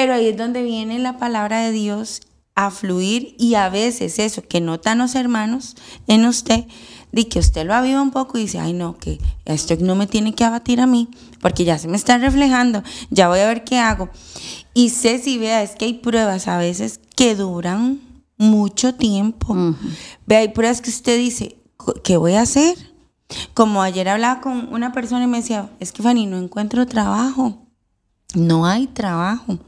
[0.00, 2.20] Pero ahí es donde viene la palabra de Dios
[2.54, 5.74] a fluir y a veces eso que notan los hermanos
[6.06, 6.66] en usted,
[7.10, 10.06] de que usted lo aviva un poco y dice, ay no, que esto no me
[10.06, 11.08] tiene que abatir a mí,
[11.40, 14.08] porque ya se me está reflejando, ya voy a ver qué hago.
[14.72, 18.00] Y sé si vea, es que hay pruebas a veces que duran
[18.36, 19.56] mucho tiempo.
[20.26, 22.76] Vea, hay pruebas que usted dice, "Co- ¿qué voy a hacer?
[23.52, 27.66] Como ayer hablaba con una persona y me decía, es que Fanny, no encuentro trabajo.
[28.36, 29.58] No hay trabajo.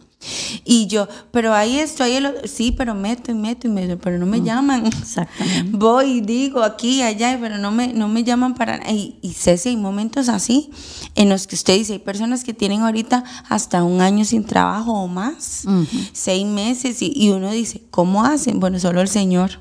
[0.65, 2.47] Y yo, pero ahí esto, ahí otro.
[2.47, 4.87] Sí, pero meto y meto y meto, pero no me llaman.
[5.01, 5.77] Exactamente.
[5.77, 8.93] Voy y digo aquí, allá, pero no me, no me llaman para nada.
[8.93, 10.71] Y, y Ceci, hay momentos así
[11.15, 14.93] en los que usted dice, hay personas que tienen ahorita hasta un año sin trabajo
[14.93, 15.65] o más,
[16.13, 18.61] seis meses, y, y uno dice, ¿cómo hacen?
[18.61, 19.61] Bueno, solo el Señor.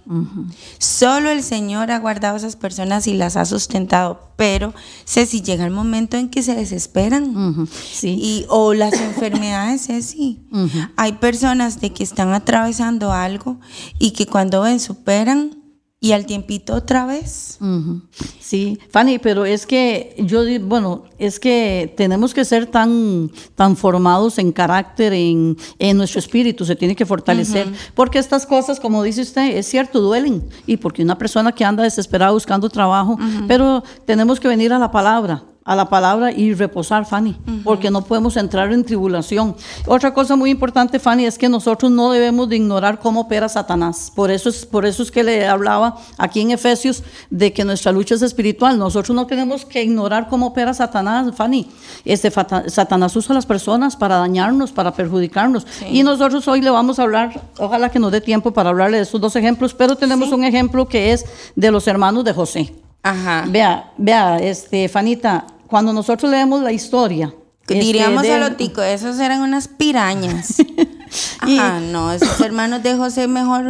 [0.77, 4.29] Solo el Señor ha guardado a esas personas y las ha sustentado.
[4.35, 4.73] Pero
[5.05, 7.67] Ceci, llega el momento en que se desesperan.
[7.91, 8.17] Sí.
[8.21, 10.39] Y, o las enfermedades, Ceci.
[10.95, 13.59] Hay personas de que están atravesando algo
[13.97, 15.59] y que cuando ven superan
[16.01, 17.59] y al tiempito otra vez.
[18.39, 24.37] Sí, Fanny, pero es que yo, bueno, es que tenemos que ser tan, tan formados
[24.37, 29.21] en carácter, en, en nuestro espíritu, se tiene que fortalecer, porque estas cosas, como dice
[29.21, 34.39] usted, es cierto, duelen, y porque una persona que anda desesperada buscando trabajo, pero tenemos
[34.39, 38.73] que venir a la palabra a la palabra y reposar, Fanny, porque no podemos entrar
[38.73, 39.55] en tribulación.
[39.85, 44.11] Otra cosa muy importante, Fanny, es que nosotros no debemos de ignorar cómo opera Satanás.
[44.15, 47.91] Por eso es, por eso es que le hablaba aquí en Efesios de que nuestra
[47.91, 48.79] lucha es espiritual.
[48.79, 51.69] Nosotros no tenemos que ignorar cómo opera Satanás, Fanny.
[52.03, 55.67] Este Satanás usa a las personas para dañarnos, para perjudicarnos.
[55.91, 59.03] Y nosotros hoy le vamos a hablar, ojalá que nos dé tiempo para hablarle de
[59.03, 62.73] estos dos ejemplos, pero tenemos un ejemplo que es de los hermanos de José.
[63.03, 63.45] Ajá.
[63.47, 67.33] Vea, vea, este, Fanita, cuando nosotros leemos la historia.
[67.61, 70.55] este, Diríamos de- a lo tico, esos eran unas pirañas.
[71.39, 73.63] Ajá, no, esos hermanos de José mejor.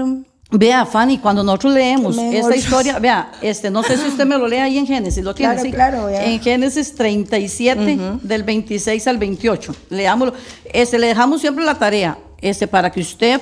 [0.52, 4.48] Vea, Fanny, cuando nosotros leemos esta historia, vea, este, no sé si usted me lo
[4.48, 5.72] lee ahí en Génesis, lo tiene, Claro, sí?
[5.72, 6.26] claro, vea.
[6.26, 9.76] En Génesis 37, del 26 al 28.
[9.92, 10.34] Leámoslo.
[10.74, 13.40] Este, le dejamos siempre la tarea, este, para que usted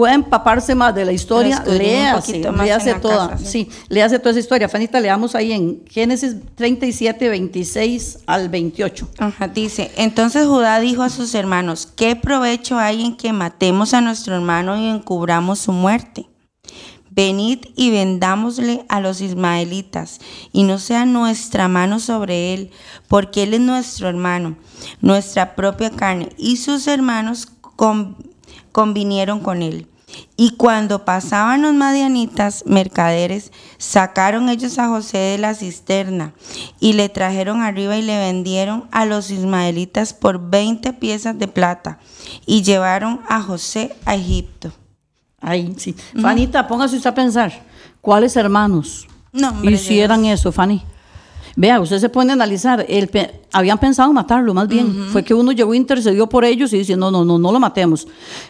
[0.00, 4.66] pueda empaparse más de la historia, léase, léase toda, casa, sí, léase toda esa historia.
[4.66, 9.08] Fanita, leamos ahí en Génesis 37, 26 al 28.
[9.18, 14.00] Ajá, dice, entonces Judá dijo a sus hermanos, ¿qué provecho hay en que matemos a
[14.00, 16.24] nuestro hermano y encubramos su muerte?
[17.10, 20.18] Venid y vendámosle a los ismaelitas,
[20.50, 22.70] y no sea nuestra mano sobre él,
[23.06, 24.56] porque él es nuestro hermano,
[25.02, 28.29] nuestra propia carne, y sus hermanos con-
[28.80, 29.86] convinieron con él.
[30.38, 36.32] Y cuando pasaban los madianitas, mercaderes, sacaron ellos a José de la cisterna
[36.80, 41.98] y le trajeron arriba y le vendieron a los ismaelitas por 20 piezas de plata
[42.46, 44.72] y llevaron a José a Egipto.
[45.42, 45.94] Ahí, sí.
[46.18, 47.52] Fanita, póngase usted a pensar,
[48.00, 50.82] ¿cuáles hermanos No, hombre, hicieran eso, Fanny?
[51.56, 55.34] Vea, usted se pone a analizar, el pe- habían pensado matarlo, más bien, fue que
[55.34, 58.06] uno llegó, intercedió por ellos y dice, no, no, no, no lo matemos.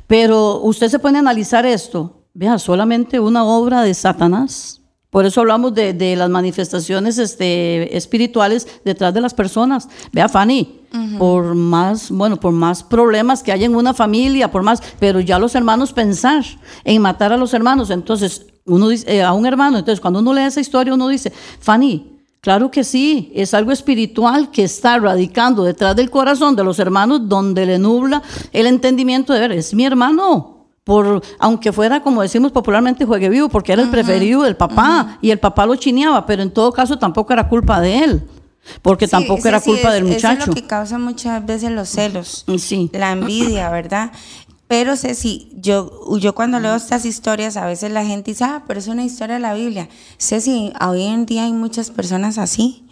[0.07, 4.77] Pero usted se pone a analizar esto, vea, solamente una obra de Satanás.
[5.11, 9.89] Por eso hablamos de, de las manifestaciones este, espirituales detrás de las personas.
[10.13, 10.77] Vea, Fanny,
[11.19, 15.39] por más, bueno, por más problemas que haya en una familia, por más, pero ya
[15.39, 16.45] los hermanos pensar
[16.85, 17.91] en matar a los hermanos.
[17.91, 21.33] Entonces, uno dice, eh, a un hermano, entonces cuando uno lee esa historia, uno dice,
[21.61, 22.10] Fanny,
[22.41, 27.29] Claro que sí, es algo espiritual que está radicando detrás del corazón de los hermanos
[27.29, 28.23] donde le nubla
[28.53, 30.57] el entendimiento de ver, es mi hermano.
[30.83, 35.31] por, aunque fuera como decimos popularmente juegue vivo, porque era el preferido del papá y
[35.31, 38.23] el papá lo chineaba, pero en todo caso tampoco era culpa de él.
[38.83, 40.41] Porque Sí, tampoco sí, era sí, culpa es- del Eso muchacho.
[40.43, 42.91] es lo que causa muchas veces los celos, Sí.
[42.93, 44.11] la envidia, ¿verdad?
[44.71, 48.79] Pero Ceci, yo, yo cuando leo estas historias, a veces la gente dice, ah, pero
[48.79, 49.89] es una historia de la Biblia.
[50.17, 52.87] Ceci, hoy en día hay muchas personas así,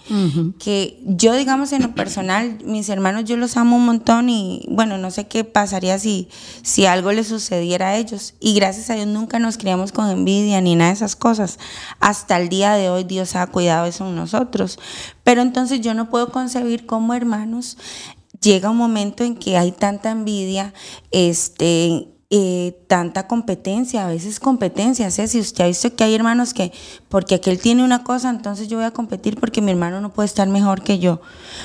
[0.59, 4.99] que yo, digamos, en lo personal, mis hermanos yo los amo un montón y, bueno,
[4.99, 6.29] no sé qué pasaría si,
[6.63, 8.35] si algo les sucediera a ellos.
[8.41, 11.59] Y gracias a Dios nunca nos criamos con envidia ni nada de esas cosas.
[12.01, 14.81] Hasta el día de hoy Dios ha cuidado eso en nosotros.
[15.23, 17.77] Pero entonces yo no puedo concebir como hermanos
[18.41, 20.73] llega un momento en que hay tanta envidia,
[21.11, 25.27] este, eh, tanta competencia, a veces competencia, ¿sí?
[25.29, 26.73] si usted ha visto que hay hermanos que,
[27.09, 30.27] porque aquel tiene una cosa, entonces yo voy a competir porque mi hermano no puede
[30.27, 31.23] estar mejor que yo,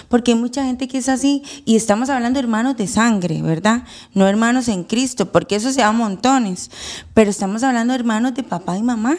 [0.07, 3.83] porque hay mucha gente que es así, y estamos hablando de hermanos de sangre, ¿verdad?
[4.13, 6.71] No hermanos en Cristo, porque eso se da montones,
[7.13, 9.17] pero estamos hablando de hermanos de papá y mamá,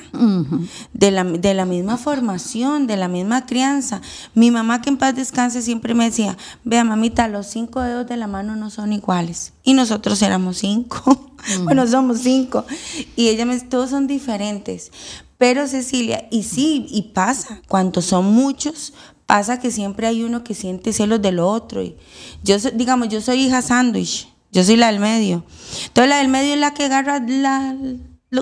[0.94, 4.00] de, la, de la misma formación, de la misma crianza.
[4.34, 8.16] Mi mamá, que en paz descanse, siempre me decía, vea mamita, los cinco dedos de
[8.16, 9.52] la mano no son iguales.
[9.62, 11.32] Y nosotros éramos cinco.
[11.62, 12.64] Bueno, somos cinco.
[13.16, 14.90] Y ella me todos son diferentes.
[15.38, 18.94] Pero Cecilia, y sí, y pasa, cuando son muchos,
[19.26, 21.82] pasa que siempre hay uno que siente celos del otro.
[21.82, 21.96] Y
[22.42, 25.44] yo, digamos, yo soy hija sándwich, yo soy la del medio.
[25.86, 27.76] Entonces la del medio es la que agarra la,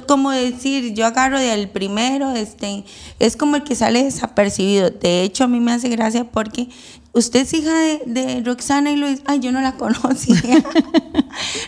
[0.00, 2.84] como decir, yo agarro del primero, este,
[3.18, 4.90] es como el que sale desapercibido.
[4.90, 6.68] De hecho, a mí me hace gracia porque
[7.12, 7.72] usted es hija
[8.06, 9.22] de, Roxana y Luis.
[9.26, 10.64] Ay, yo no la conocía.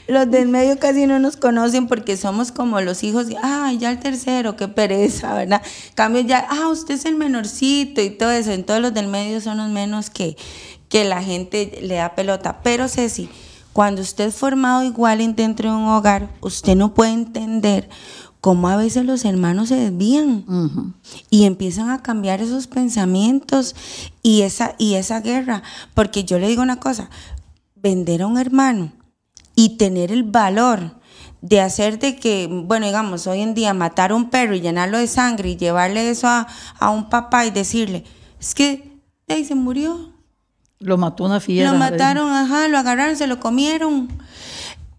[0.08, 3.90] los del medio casi no nos conocen porque somos como los hijos, de, ay, ya
[3.90, 5.62] el tercero, qué pereza, ¿verdad?
[5.94, 8.52] Cambio ya, ah, usted es el menorcito y todo eso.
[8.52, 10.36] Entonces los del medio son los menos que,
[10.88, 12.60] que la gente le da pelota.
[12.62, 13.28] Pero Ceci,
[13.72, 17.88] cuando usted es formado igual en- dentro de un hogar, usted no puede entender
[18.44, 20.44] cómo a veces los hermanos se desvían
[21.30, 23.74] y empiezan a cambiar esos pensamientos
[24.22, 25.62] y esa, y esa guerra.
[25.94, 27.08] Porque yo le digo una cosa,
[27.74, 28.92] vender a un hermano
[29.54, 31.00] y tener el valor
[31.40, 34.98] de hacer de que, bueno, digamos, hoy en día matar a un perro y llenarlo
[34.98, 36.46] de sangre y llevarle eso a,
[36.78, 38.04] a un papá y decirle,
[38.38, 40.12] es que ahí se murió,
[40.80, 41.72] Lo mató una fiera.
[41.72, 44.10] lo mataron, ajá, lo agarraron, se lo comieron.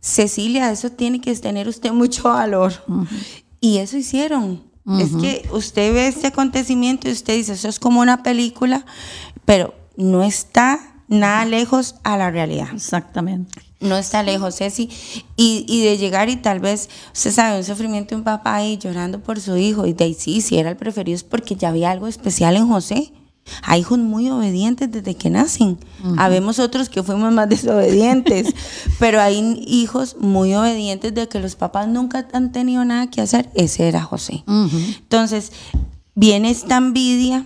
[0.05, 2.73] Cecilia, eso tiene que tener usted mucho valor.
[3.59, 4.61] Y eso hicieron.
[4.99, 8.85] Es que usted ve este acontecimiento y usted dice, eso es como una película,
[9.45, 12.67] pero no está nada lejos a la realidad.
[12.71, 13.63] Exactamente.
[13.79, 14.91] No está lejos, Ceci.
[15.37, 18.77] Y, y de llegar y tal vez, usted sabe, un sufrimiento de un papá ahí
[18.77, 19.87] llorando por su hijo.
[19.87, 22.67] Y de ahí sí, si era el preferido es porque ya había algo especial en
[22.67, 23.11] José.
[23.63, 25.77] Hay hijos muy obedientes desde que nacen.
[26.17, 28.53] Habemos otros que fuimos más desobedientes.
[28.99, 33.49] pero hay hijos muy obedientes de que los papás nunca han tenido nada que hacer.
[33.55, 34.43] Ese era José.
[34.47, 35.51] Entonces,
[36.15, 37.45] viene esta envidia,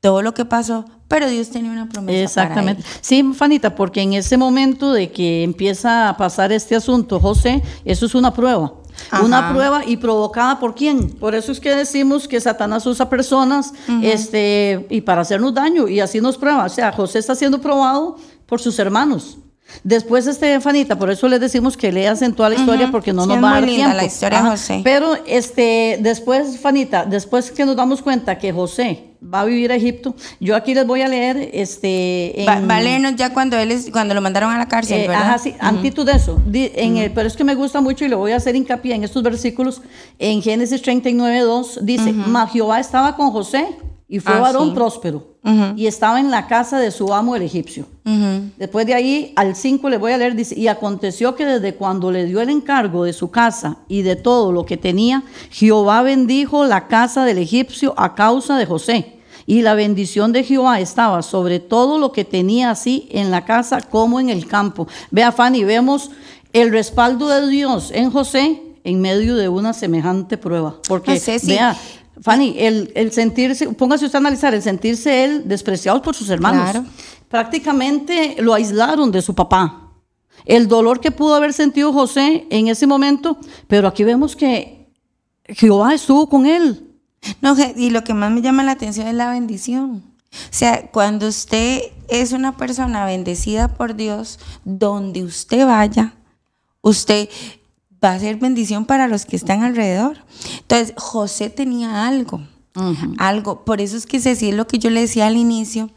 [0.00, 2.22] todo lo que pasó, pero Dios tenía una promesa.
[2.22, 2.82] Exactamente.
[2.82, 3.00] Para él.
[3.00, 8.06] Sí, Fanita, porque en ese momento de que empieza a pasar este asunto, José, eso
[8.06, 8.72] es una prueba.
[9.10, 9.24] Ajá.
[9.24, 11.10] Una prueba y provocada por quién.
[11.10, 16.00] Por eso es que decimos que Satanás usa personas este, y para hacernos daño y
[16.00, 16.64] así nos prueba.
[16.64, 19.38] O sea, José está siendo probado por sus hermanos.
[19.82, 23.22] Después, este, Fanita, por eso les decimos que leas en toda la historia porque no
[23.22, 23.96] Sí, nos va a dar tiempo.
[23.96, 24.50] la historia Ajá.
[24.50, 24.80] José.
[24.84, 29.74] Pero este, después, Fanita, después que nos damos cuenta que José va a vivir a
[29.74, 33.56] Egipto, yo aquí les voy a leer este en, Va, va a leernos ya cuando
[33.58, 35.22] él es- cuando lo mandaron a la cárcel, eh, ¿verdad?
[35.30, 36.40] ajá, sí, antitud de eso.
[36.46, 38.94] Di- en el- pero es que me gusta mucho y le voy a hacer hincapié
[38.94, 39.82] en estos versículos.
[40.18, 43.66] En Génesis 39, 2 dice, "Mas Jehová estaba con José
[44.08, 44.74] y fue Ah, varón sí.
[44.74, 45.35] próspero
[45.76, 47.86] y estaba en la casa de su amo el egipcio.
[48.56, 52.10] Después de ahí, al 5 le voy a leer, dice, y aconteció que desde cuando
[52.10, 56.64] le dio el encargo de su casa y de todo lo que tenía, Jehová bendijo
[56.66, 59.12] la casa del egipcio a causa de José.
[59.48, 63.80] Y la bendición de Jehová estaba sobre todo lo que tenía así en la casa
[63.80, 64.88] como en el campo.
[65.12, 66.10] Vea, Fanny, vemos
[66.52, 70.76] el respaldo de Dios en José en medio de una semejante prueba.
[70.88, 71.76] Porque, No sé si- vea,
[72.20, 76.70] Fanny, el, el sentirse, póngase usted a analizar, el sentirse él despreciado por sus hermanos.
[76.70, 76.86] Claro.
[77.28, 79.92] Prácticamente lo aislaron de su papá.
[80.44, 84.88] El dolor que pudo haber sentido José en ese momento, pero aquí vemos que
[85.48, 86.82] Jehová estuvo con él.
[87.40, 90.04] No, y lo que más me llama la atención es la bendición.
[90.32, 96.14] O sea, cuando usted es una persona bendecida por Dios, donde usted vaya,
[96.82, 97.28] usted
[98.06, 100.18] va a ser bendición para los que están alrededor.
[100.60, 102.40] Entonces, José tenía algo,
[103.18, 103.64] algo.
[103.64, 105.90] Por eso es que Ceci, es lo que yo le decía al inicio,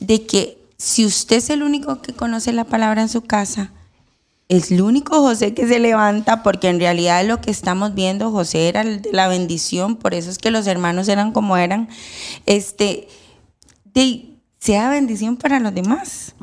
[0.00, 3.72] de que si usted es el único que conoce la palabra en su casa,
[4.48, 8.68] es el único José que se levanta porque en realidad lo que estamos viendo, José
[8.68, 11.88] era el de la bendición, por eso es que los hermanos eran como eran,
[12.44, 13.08] este,
[13.94, 16.34] de, sea bendición para los demás.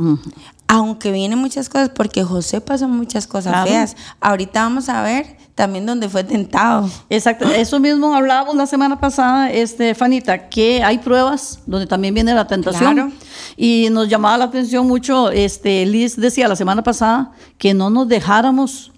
[0.71, 3.67] Aunque vienen muchas cosas, porque José pasó muchas cosas Claro.
[3.71, 3.95] feas.
[4.21, 6.87] Ahorita vamos a ver también donde fue tentado.
[7.09, 12.35] Exacto, eso mismo hablábamos la semana pasada, este, Fanita, que hay pruebas donde también viene
[12.35, 12.93] la tentación.
[12.93, 13.11] Claro.
[13.57, 18.07] Y nos llamaba la atención mucho, este, Liz decía la semana pasada que no nos
[18.07, 18.91] dejáramos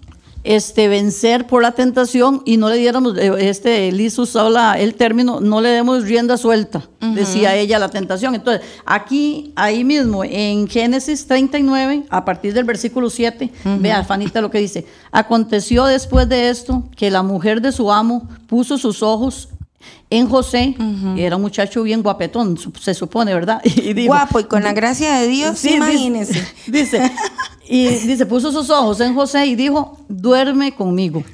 [0.44, 5.40] este, vencer por la tentación y no le diéramos, eh, este, Liz usaba el término,
[5.40, 8.34] no le demos rienda suelta, decía ella, la tentación.
[8.34, 14.50] Entonces, aquí, ahí mismo, en Génesis 39, a partir del versículo 7, vea, Fanita, lo
[14.50, 19.48] que dice, aconteció después de esto que la mujer de su amo puso sus ojos
[20.10, 20.76] en José,
[21.16, 23.62] era un muchacho bien guapetón, se supone, ¿verdad?
[23.64, 26.46] Y dijo, Guapo y con la gracia de Dios, Sí, dice- imagínense.
[26.66, 27.10] Dice,
[27.74, 31.24] y dice, puso sus ojos en José y dijo, duerme conmigo.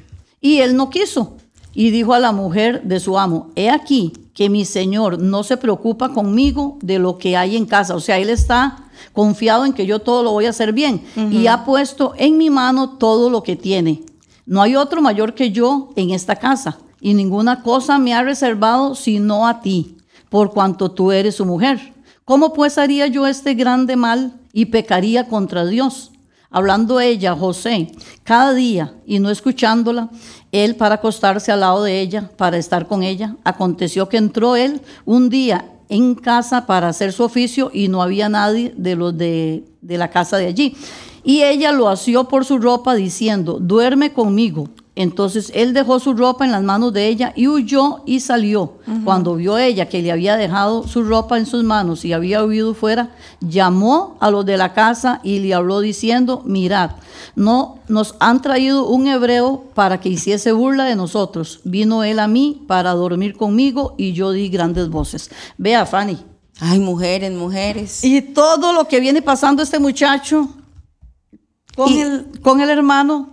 [0.40, 1.36] Y él no quiso.
[1.74, 5.56] Y dijo a la mujer de su amo, he aquí que mi señor no se
[5.56, 7.96] preocupa conmigo de lo que hay en casa.
[7.96, 11.02] O sea, él está confiado en que yo todo lo voy a hacer bien.
[11.16, 14.04] Y ha puesto en mi mano todo lo que tiene.
[14.46, 16.78] No hay otro mayor que yo en esta casa.
[17.00, 19.96] Y ninguna cosa me ha reservado sino a ti,
[20.28, 21.94] por cuanto tú eres su mujer.
[22.24, 26.12] ¿Cómo pues haría yo este grande mal y pecaría contra Dios?
[26.50, 27.92] Hablando ella, José,
[28.24, 30.08] cada día y no escuchándola,
[30.50, 34.80] él para acostarse al lado de ella, para estar con ella, aconteció que entró él
[35.04, 39.64] un día en casa para hacer su oficio y no había nadie de los de,
[39.82, 40.74] de la casa de allí.
[41.22, 44.68] Y ella lo asió por su ropa diciendo, duerme conmigo.
[45.00, 48.72] Entonces él dejó su ropa en las manos de ella y huyó y salió.
[49.04, 52.74] Cuando vio ella que le había dejado su ropa en sus manos y había huido
[52.74, 56.90] fuera, llamó a los de la casa y le habló diciendo, mirad,
[57.36, 61.60] no nos han traído un hebreo para que hiciese burla de nosotros.
[61.62, 65.30] Vino él a mí para dormir conmigo y yo di grandes voces.
[65.58, 66.18] Vea, Fanny.
[66.58, 68.02] Ay, mujeres, mujeres.
[68.02, 70.48] Y todo lo que viene pasando este muchacho
[71.76, 73.32] con, Y- el, con el hermano,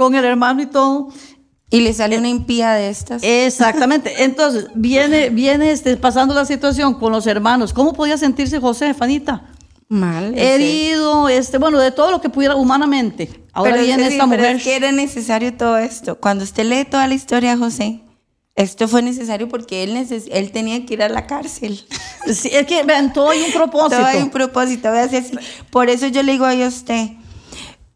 [0.00, 1.08] con el hermano y todo.
[1.72, 3.22] Y le sale una impía de estas.
[3.22, 4.24] Exactamente.
[4.24, 7.72] Entonces, viene, viene este, pasando la situación con los hermanos.
[7.72, 9.44] ¿Cómo podía sentirse José, Fanita?
[9.88, 10.32] Mal.
[10.34, 10.54] ese.
[10.54, 13.44] Herido, este, bueno, de todo lo que pudiera humanamente.
[13.52, 14.56] Ahora Pero viene sí, esta pero mujer.
[14.56, 16.18] es que era necesario todo esto.
[16.18, 18.00] Cuando usted lee toda la historia de José,
[18.56, 21.84] esto fue necesario porque él, neces- él tenía que ir a la cárcel.
[22.26, 23.96] Sí, es que vean, todo hay un propósito.
[23.96, 24.90] Todo hay un propósito.
[24.90, 25.38] vea, si así-
[25.70, 27.10] Por eso yo le digo a usted,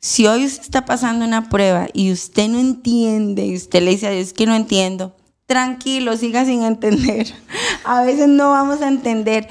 [0.05, 4.07] si hoy usted está pasando una prueba y usted no entiende, y usted le dice
[4.07, 7.33] a Dios que no entiendo, tranquilo, siga sin entender.
[7.85, 9.49] A veces no vamos a entender,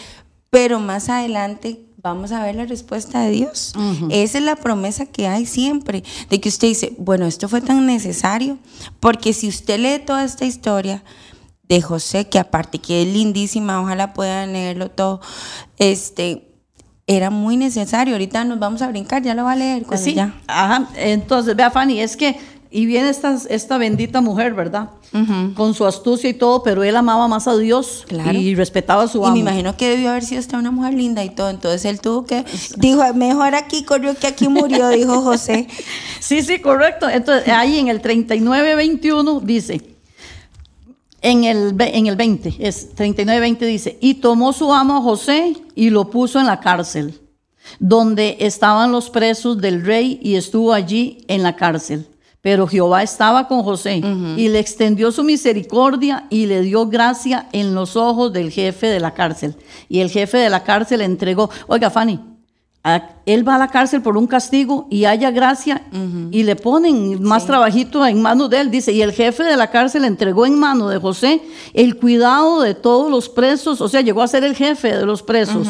[0.51, 3.73] pero más adelante vamos a ver la respuesta de Dios.
[4.11, 7.87] Esa es la promesa que hay siempre, de que usted dice, bueno, esto fue tan
[7.87, 8.59] necesario,
[8.99, 11.03] porque si usted lee toda esta historia,
[11.67, 15.21] de José, que aparte que es lindísima, ojalá puedan leerlo todo,
[15.77, 16.52] este,
[17.07, 18.13] era muy necesario.
[18.15, 20.33] Ahorita nos vamos a brincar, ya lo va a leer cuando Sí, ya.
[20.47, 20.87] ajá.
[20.95, 22.37] Entonces, vea, Fanny, es que,
[22.71, 24.89] y viene esta, esta bendita mujer, ¿verdad?
[25.53, 28.31] Con su astucia y todo, pero él amaba más a Dios Claro.
[28.31, 29.33] y respetaba a su Y amo.
[29.33, 31.51] me imagino que debió haber sido esta una mujer linda y todo.
[31.51, 32.43] Entonces él tuvo que,
[32.77, 35.67] dijo, mejor aquí corrió que aquí murió, dijo José.
[36.19, 37.07] Sí, sí, correcto.
[37.09, 39.81] Entonces, ahí en el 39-21 dice,
[41.23, 45.89] en el, en el 20, es 39-20 dice, y tomó su amo a José y
[45.89, 47.19] lo puso en la cárcel,
[47.79, 52.05] donde estaban los presos del rey y estuvo allí en la cárcel.
[52.41, 54.01] Pero Jehová estaba con José
[54.35, 58.99] y le extendió su misericordia y le dio gracia en los ojos del jefe de
[58.99, 59.55] la cárcel.
[59.87, 62.19] Y el jefe de la cárcel le entregó, oiga Fanny,
[62.85, 65.83] a- él va a la cárcel por un castigo y haya gracia
[66.31, 68.71] y le ponen más trabajito en manos de él.
[68.71, 71.41] Dice, y el jefe de la cárcel entregó en mano de José
[71.73, 75.23] el cuidado de todos los presos, o sea, llegó a ser el jefe de los
[75.23, 75.65] presos.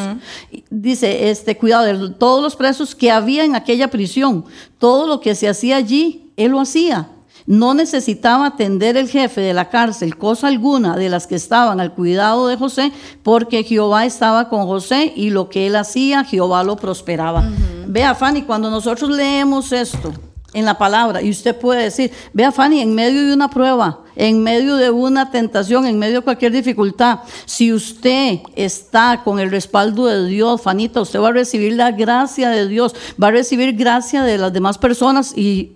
[0.71, 4.45] Dice, este cuidado de todos los presos que había en aquella prisión.
[4.79, 7.09] Todo lo que se hacía allí, él lo hacía.
[7.45, 11.93] No necesitaba atender el jefe de la cárcel cosa alguna de las que estaban al
[11.93, 12.91] cuidado de José,
[13.21, 17.49] porque Jehová estaba con José y lo que él hacía, Jehová lo prosperaba.
[17.87, 20.13] Vea, Fanny, cuando nosotros leemos esto
[20.53, 24.43] en la palabra, y usted puede decir, vea, Fanny, en medio de una prueba, en
[24.43, 30.05] medio de una tentación, en medio de cualquier dificultad, si usted está con el respaldo
[30.05, 34.21] de Dios, Fanita, usted va a recibir la gracia de Dios, va a recibir gracia
[34.23, 35.71] de las demás personas y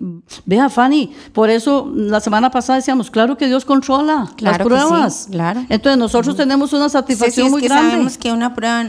[0.46, 4.62] vea, Fanny, por eso la semana pasada decíamos, claro que Dios controla Claro las sí,
[4.64, 5.28] pruebas.
[5.30, 5.64] claro.
[5.68, 7.90] Entonces nosotros tenemos una Sí, sí, satisfacción es muy que grande.
[7.90, 8.86] sabemos que una prueba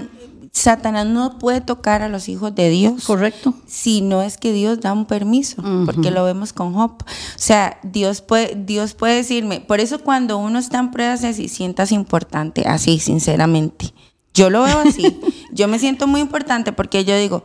[0.52, 3.06] Satanás no puede tocar a los hijos de Dios.
[3.06, 3.54] Correcto.
[3.68, 6.92] Si no es que Dios da un permiso, porque lo vemos con Job.
[7.02, 11.48] O sea, Dios puede, Dios puede decirme, por eso cuando uno está en pruebas así,
[11.48, 13.94] sientas importante, así, sinceramente.
[14.34, 15.20] Yo lo veo así.
[15.52, 17.44] yo me siento muy importante porque yo digo,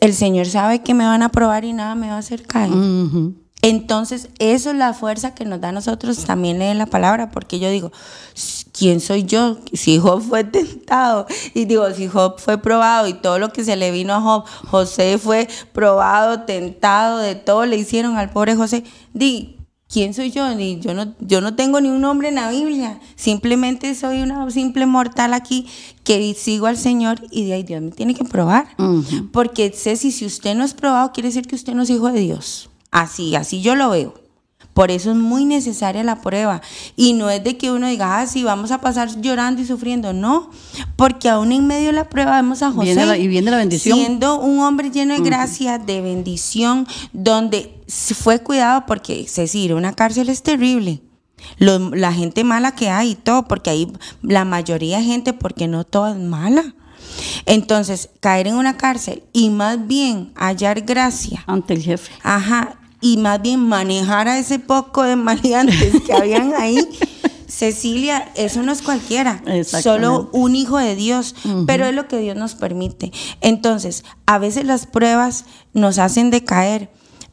[0.00, 2.72] el Señor sabe que me van a probar y nada me va a hacer caer.
[3.62, 7.58] Entonces, eso es la fuerza que nos da a nosotros también leer la palabra, porque
[7.58, 7.92] yo digo,
[8.80, 9.58] ¿quién soy yo?
[9.74, 13.76] Si Job fue tentado, y digo, si Job fue probado y todo lo que se
[13.76, 18.82] le vino a Job, José fue probado, tentado, de todo le hicieron al pobre José,
[19.12, 20.54] di, ¿quién soy yo?
[20.54, 24.50] Ni, yo, no, yo no tengo ni un nombre en la Biblia, simplemente soy una
[24.50, 25.66] simple mortal aquí
[26.02, 28.68] que sigo al Señor y de ahí Dios me tiene que probar,
[29.30, 32.10] porque sé si, si usted no es probado, quiere decir que usted no es hijo
[32.10, 32.70] de Dios.
[32.90, 34.19] Así, así yo lo veo.
[34.80, 36.62] Por eso es muy necesaria la prueba.
[36.96, 40.14] Y no es de que uno diga, ah, sí, vamos a pasar llorando y sufriendo.
[40.14, 40.48] No,
[40.96, 43.18] porque aún en medio de la prueba vemos a José.
[43.18, 43.98] y viene la bendición.
[43.98, 50.30] Siendo un hombre lleno de gracia, de bendición, donde fue cuidado porque, Cecil, una cárcel
[50.30, 51.02] es terrible.
[51.58, 55.84] la gente mala que hay y todo, porque hay la mayoría de gente, porque no
[55.84, 56.74] toda es mala.
[57.44, 61.44] Entonces, caer en una cárcel y más bien hallar gracia.
[61.46, 62.10] Ante el jefe.
[62.22, 66.78] Ajá, y más bien manejar a ese poco de maleantes que habían ahí.
[67.46, 71.34] Cecilia, eso no es cualquiera, solo un hijo de Dios,
[71.66, 73.12] pero es lo que Dios nos permite.
[73.40, 75.44] Entonces, a veces las pruebas
[75.74, 76.90] nos hacen decaer,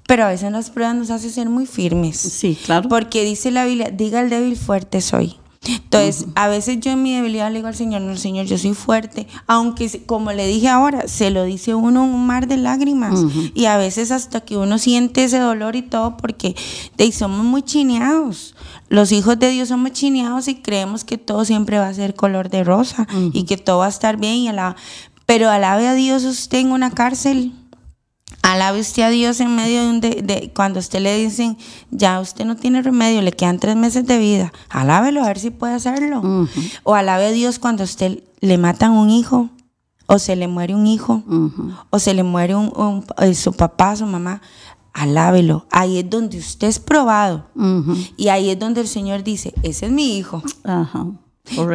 [0.07, 2.17] pero a veces las pruebas nos hacen ser muy firmes.
[2.17, 2.89] Sí, claro.
[2.89, 5.37] Porque dice la Biblia, diga el débil fuerte soy.
[5.65, 8.73] Entonces, a veces yo en mi debilidad le digo al Señor, no, Señor, yo soy
[8.73, 13.19] fuerte, aunque como le dije ahora, se lo dice uno un mar de lágrimas.
[13.53, 16.55] Y a veces hasta que uno siente ese dolor y todo porque
[16.97, 18.55] de, somos muy chineados.
[18.89, 22.49] Los hijos de Dios somos chineados y creemos que todo siempre va a ser color
[22.49, 24.49] de rosa y que todo va a estar bien y
[25.25, 27.51] pero alabe a Dios usted en una cárcel
[28.41, 31.57] Alabe usted a Dios en medio de, un de, cuando usted le dicen,
[31.91, 34.53] ya usted no tiene remedio, le quedan tres meses de vida.
[34.69, 36.47] Alábelo a ver si puede hacerlo.
[36.83, 39.49] O alabe a Dios cuando usted le matan un hijo,
[40.05, 41.23] o se le muere un hijo,
[41.89, 44.41] o se le muere un, eh, su papá, su mamá.
[44.93, 45.67] Alábelo.
[45.69, 47.47] Ahí es donde usted es probado.
[48.15, 50.41] Y ahí es donde el Señor dice, ese es mi hijo.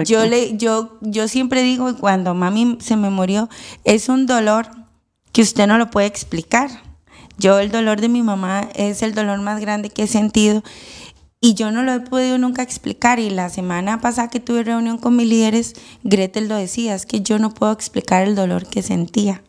[0.05, 3.49] Yo, le, yo, yo siempre digo, cuando mami se me murió,
[3.85, 4.82] es un dolor
[5.33, 6.71] que usted no lo puede explicar.
[7.39, 10.63] Yo el dolor de mi mamá es el dolor más grande que he sentido
[11.41, 13.19] y yo no lo he podido nunca explicar.
[13.19, 15.75] Y la semana pasada que tuve reunión con mis líderes,
[16.05, 19.43] Gretel lo decía, es que yo no puedo explicar el dolor que sentía.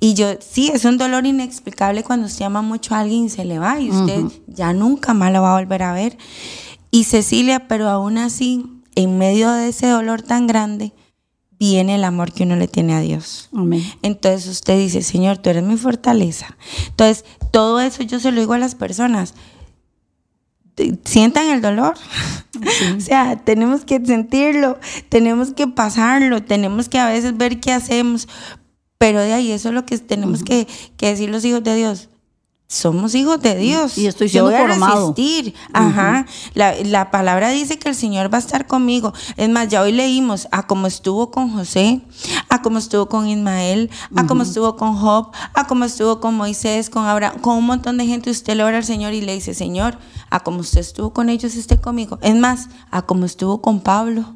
[0.00, 3.44] Y yo, sí, es un dolor inexplicable cuando usted ama mucho a alguien y se
[3.44, 6.18] le va y usted ya nunca más lo va a volver a ver.
[6.90, 10.92] Y Cecilia, pero aún así, en medio de ese dolor tan grande,
[11.58, 13.48] viene el amor que uno le tiene a Dios.
[14.02, 16.56] Entonces usted dice, Señor, tú eres mi fortaleza.
[16.88, 19.34] Entonces, todo eso yo se lo digo a las personas.
[21.04, 21.94] Sientan el dolor.
[22.96, 24.78] o sea, tenemos que sentirlo,
[25.08, 28.28] tenemos que pasarlo, tenemos que a veces ver qué hacemos.
[28.98, 32.08] Pero de ahí eso es lo que tenemos que, que decir los hijos de Dios
[32.74, 33.96] somos hijos de Dios.
[33.96, 35.14] Y estoy siendo Yo formado.
[35.72, 36.26] Ajá.
[36.54, 39.12] La, palabra dice que el Señor va a estar conmigo.
[39.36, 42.00] Es más, ya hoy leímos a cómo estuvo con José,
[42.48, 46.90] a cómo estuvo con Ismael, a cómo estuvo con Job, a cómo estuvo con Moisés,
[46.90, 48.30] con Abraham, con un montón de gente.
[48.30, 49.98] Usted le ora al Señor y le dice, Señor,
[50.30, 52.18] a cómo usted estuvo con ellos, esté conmigo.
[52.22, 54.34] Es más, a cómo estuvo con Pablo,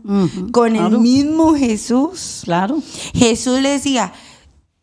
[0.53, 2.43] con el mismo Jesús.
[2.45, 2.81] Claro.
[3.15, 4.13] Jesús le decía,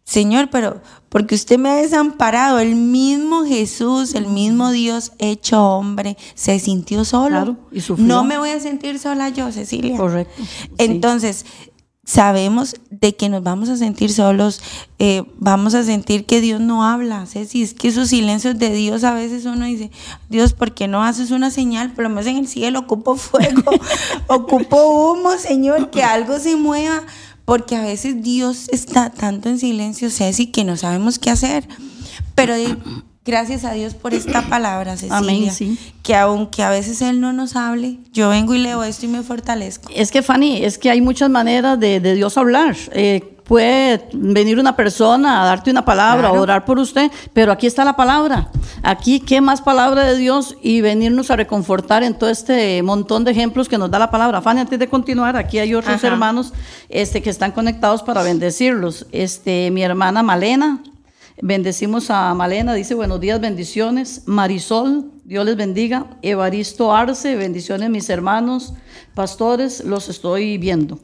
[0.04, 0.82] Señor, pero
[1.16, 7.06] porque usted me ha desamparado, el mismo Jesús, el mismo Dios hecho hombre, se sintió
[7.06, 7.56] solo.
[7.72, 9.96] y no me voy a sentir sola yo, Cecilia.
[9.96, 10.44] Correcto.
[10.78, 11.46] Entonces,
[12.04, 14.62] sabemos de que nos vamos a sentir solos,
[15.00, 19.06] eh, vamos a sentir que Dios no habla, Ceci, es que esos silencios de Dios
[19.06, 19.92] a veces uno dice,
[20.30, 21.94] Dios, ¿por qué no haces una señal?
[21.94, 23.72] Por lo menos en el cielo ocupo fuego,
[24.28, 27.04] ocupo humo, Señor, que algo se mueva
[27.46, 31.68] porque a veces Dios está tanto en silencio, Ceci, que no sabemos qué hacer.
[32.34, 32.56] Pero
[33.26, 35.52] gracias a Dios por esta palabra, Cecilia.
[36.04, 39.24] Que aunque a veces Él no nos hable, yo vengo y leo esto y me
[39.24, 39.92] fortalezco.
[39.94, 42.76] Es que, Fanny, es que hay muchas maneras de, Dios hablar.
[42.92, 47.68] Eh, puede venir una persona a darte una palabra o orar por usted, pero aquí
[47.68, 48.50] está la palabra.
[48.84, 50.56] Aquí, ¿qué más palabra de Dios?
[50.62, 54.42] Y venirnos a reconfortar en todo este montón de ejemplos que nos da la palabra.
[54.42, 56.54] Fanny, antes de continuar, aquí hay otros hermanos
[56.90, 59.06] este, que están conectados para bendecirlos.
[59.12, 60.82] Este, mi hermana Malena,
[61.42, 64.24] bendecimos a Malena, dice buenos días, bendiciones.
[64.26, 66.06] Marisol, Dios les bendiga.
[66.22, 68.74] Evaristo Arce, bendiciones mis hermanos,
[69.16, 71.00] pastores, los estoy viendo.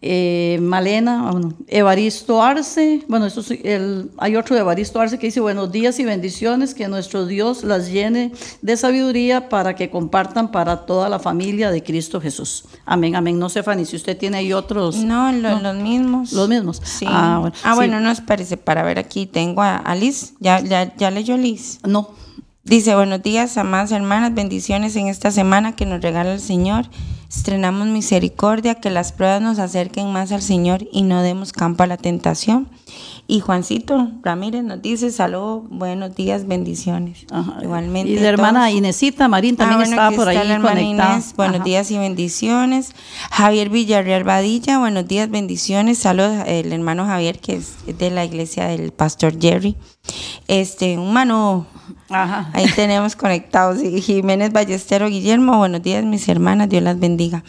[0.00, 5.26] Eh, Malena, bueno, Evaristo Arce, bueno, esto sí, el, hay otro de Evaristo Arce que
[5.26, 8.30] dice buenos días y bendiciones, que nuestro Dios las llene
[8.62, 12.66] de sabiduría para que compartan para toda la familia de Cristo Jesús.
[12.86, 13.38] Amén, amén.
[13.40, 14.96] No Fanny, si usted tiene ahí otros.
[14.96, 16.32] No, lo- los mismos.
[16.32, 16.80] Los mismos.
[16.84, 17.06] Sí.
[17.08, 17.56] Ah, bueno.
[17.64, 17.76] Ah, Sí.
[17.76, 20.34] bueno, no, espérese, para ver aquí tengo a, a Liz.
[20.38, 21.80] ¿Ya, ya, ya leyó Liz?
[21.84, 22.10] No.
[22.64, 26.86] Dice, buenos días, amadas hermanas, bendiciones en esta semana que nos regala el Señor.
[27.28, 31.86] Estrenamos misericordia, que las pruebas nos acerquen más al Señor y no demos campo a
[31.86, 32.70] la tentación.
[33.26, 37.26] Y Juancito Ramírez nos dice, salud, buenos días, bendiciones.
[37.30, 37.58] Ajá.
[37.60, 38.12] Igualmente.
[38.12, 38.78] Y la hermana todos.
[38.78, 41.12] Inesita Marín también Ah, bueno, estaba por está ahí la hermana conectada.
[41.14, 41.64] Inés, buenos Ajá.
[41.64, 42.94] días y bendiciones.
[43.30, 45.98] Javier Villarreal Badilla, buenos días, bendiciones.
[45.98, 49.76] Saludos el hermano Javier, que es de la iglesia del pastor Jerry.
[50.46, 51.66] Este, un mano,
[52.10, 52.50] Ajá.
[52.52, 53.78] ahí tenemos conectados.
[53.80, 57.42] Jiménez Ballestero Guillermo, buenos días, mis hermanas, Dios las bendiga.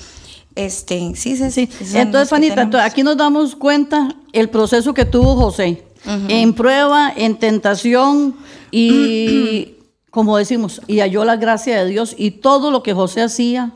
[0.56, 1.70] Este, sí, sí, Sí.
[1.98, 5.84] Entonces, Fanita, aquí nos damos cuenta el proceso que tuvo José.
[6.28, 8.36] En prueba, en tentación
[8.72, 9.74] y,
[10.12, 13.72] como decimos, y halló la gracia de Dios y todo lo que José hacía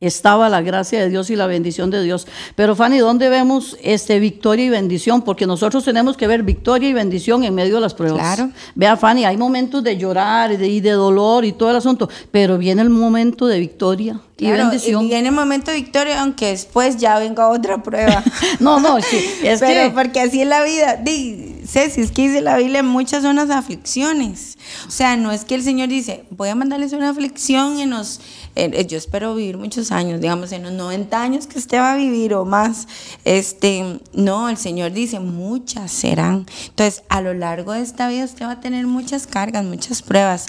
[0.00, 2.26] estaba la gracia de Dios y la bendición de Dios.
[2.56, 5.22] Pero Fanny, ¿dónde vemos este victoria y bendición?
[5.22, 8.18] Porque nosotros tenemos que ver victoria y bendición en medio de las pruebas.
[8.36, 8.50] Claro.
[8.74, 12.08] Vea, Fanny, hay momentos de llorar y de, y de dolor y todo el asunto,
[12.30, 15.04] pero viene el momento de victoria y Claro, bendición.
[15.04, 18.22] y viene el momento de victoria, aunque después ya venga otra prueba.
[18.60, 20.96] No, no, sí, es Pero que porque así es la vida.
[20.96, 24.58] Di, Ceci, es que dice la Biblia, muchas son las aflicciones.
[24.86, 28.43] O sea, no es que el Señor dice, voy a mandarles una aflicción los, en-
[28.56, 31.96] eh, yo espero vivir muchos años, digamos, en los 90 años que usted va a
[31.96, 32.86] vivir o más.
[33.24, 36.46] Este, no, el Señor dice, muchas serán.
[36.68, 40.46] Entonces, a lo largo de esta vida usted va a tener muchas cargas, muchas pruebas,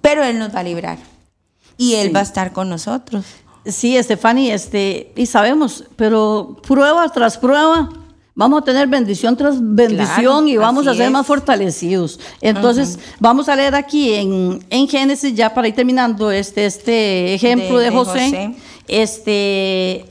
[0.00, 0.98] pero Él nos va a librar.
[1.76, 3.24] Y Él va a estar con nosotros.
[3.66, 7.88] Sí, Estefani, este, y sabemos, pero prueba tras prueba,
[8.34, 11.10] vamos a tener bendición tras bendición Claro, y vamos a ser es.
[11.10, 12.18] más fortalecidos.
[12.40, 17.78] Entonces, vamos a leer aquí en, en Génesis, ya para ir terminando este, este ejemplo
[17.78, 18.54] De- de, de José.
[18.88, 20.04] Este,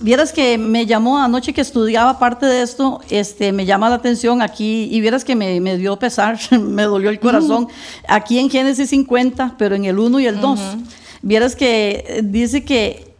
[0.00, 4.42] vieras que me llamó anoche que estudiaba parte de esto, este, me llama la atención
[4.42, 7.68] aquí, y vieras que me, me dio pesar, me dolió el corazón,
[8.08, 10.60] aquí en Génesis 50, pero en el 1 y el 2.
[11.22, 13.13] Vieras que dice que,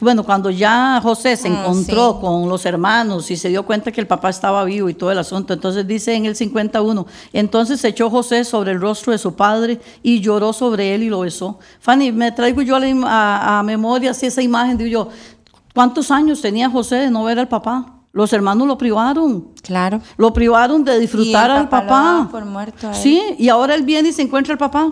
[0.00, 2.20] bueno, cuando ya José se Ah, encontró sí.
[2.20, 5.18] con los hermanos y se dio cuenta que el papá estaba vivo y todo el
[5.18, 9.34] asunto, entonces dice en el 51, entonces se echó José sobre el rostro de su
[9.34, 11.58] padre y lloró sobre él y lo besó.
[11.80, 15.08] Fanny, me traigo yo a, a- memoria así esa imagen, digo yo,
[15.74, 17.92] ¿cuántos años tenía José de no ver al papá?
[18.12, 19.48] Los hermanos lo privaron.
[19.62, 20.00] Claro.
[20.16, 22.96] Lo privaron de disfrutar Y el al papá lo por muerto a él.
[22.96, 24.90] Sí, y ahora él viene y se encuentra el papá.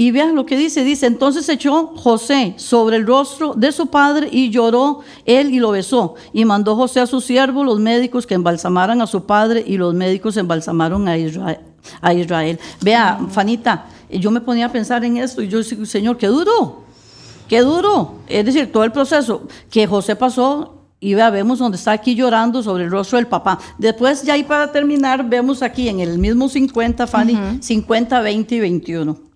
[0.00, 4.30] Y vean lo que dice, dice, entonces echó José sobre el rostro de su padre
[4.32, 6.14] y lloró él y lo besó.
[6.32, 9.92] Y mandó José a su siervo, los médicos, que embalsamaran a su padre y los
[9.92, 11.60] médicos embalsamaron a Israel.
[12.00, 12.58] A Israel.
[12.80, 16.84] Vea, Fanita, yo me ponía a pensar en esto y yo decía, Señor, qué duro,
[17.46, 18.20] qué duro.
[18.26, 22.62] Es decir, todo el proceso que José pasó y vea, vemos donde está aquí llorando
[22.62, 23.58] sobre el rostro del papá.
[23.76, 28.60] Después, ya ahí para terminar, vemos aquí en el mismo 50, Fanny, 50, 20 y
[28.60, 29.29] 21.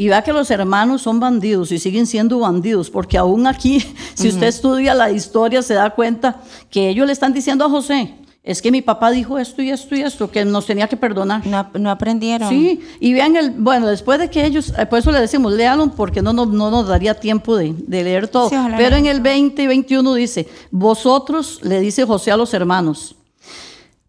[0.00, 3.80] Y vea que los hermanos son bandidos y siguen siendo bandidos, porque aún aquí,
[4.14, 6.40] si usted estudia la historia, se da cuenta
[6.70, 9.96] que ellos le están diciendo a José, es que mi papá dijo esto y esto
[9.96, 11.44] y esto, que nos tenía que perdonar.
[11.44, 12.48] No, no aprendieron.
[12.48, 15.90] Sí, y vean el, bueno, después de que ellos, eh, por eso le decimos, léanlo
[15.90, 18.48] porque no, nos- no nos daría tiempo de, de leer todo.
[18.50, 23.16] Sí, Pero en el 20 y 21 dice, vosotros, le dice José a los hermanos,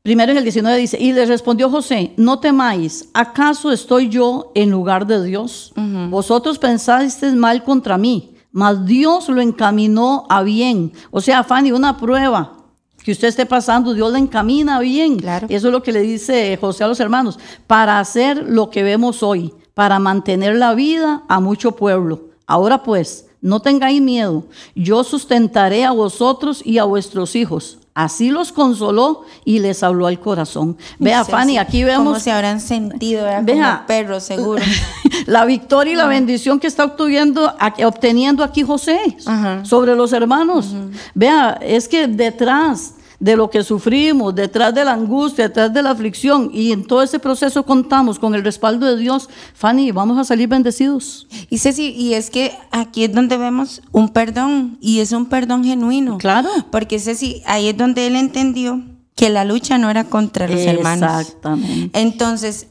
[0.10, 4.72] Primero en el 19 dice, y le respondió José, no temáis, ¿acaso estoy yo en
[4.72, 5.72] lugar de Dios?
[6.10, 10.93] Vosotros pensasteis mal contra mí, mas Dios lo encaminó a bien.
[11.12, 12.57] O sea, Fanny, una prueba
[13.03, 15.20] que usted esté pasando, Dios la encamina a bien.
[15.20, 15.45] Claro.
[15.47, 17.38] Eso es lo que le dice José a los hermanos,
[17.68, 22.30] para hacer lo que vemos hoy, para mantener la vida a mucho pueblo.
[22.47, 27.78] Ahora pues, no tengáis miedo, yo sustentaré a vosotros y a vuestros hijos.
[28.01, 30.77] Así los consoló y les habló al corazón.
[30.99, 31.57] Vea, Sí, Fanny, sí.
[31.57, 33.25] aquí ¿Cómo vemos se habrán sentido?
[33.43, 33.43] Vea.
[33.75, 34.63] como perros, seguro.
[35.25, 39.17] la victoria y la bendición que está obteniendo, aquí- obteniendo aquí José
[39.63, 40.73] sobre los hermanos.
[41.13, 45.91] Vea, es que detrás de lo que sufrimos, detrás de la angustia, detrás de la
[45.91, 50.24] aflicción, y en todo ese proceso contamos con el respaldo de Dios, Fanny, vamos a
[50.24, 51.28] salir bendecidos.
[51.49, 55.63] Y Ceci, y es que aquí es donde vemos un perdón, y es un perdón
[55.63, 56.17] genuino.
[56.17, 56.49] Claro.
[56.72, 58.82] Porque Ceci, ahí es donde él entendió
[59.15, 61.20] que la lucha no era contra los hermanos.
[61.20, 61.99] Exactamente.
[61.99, 62.67] Entonces,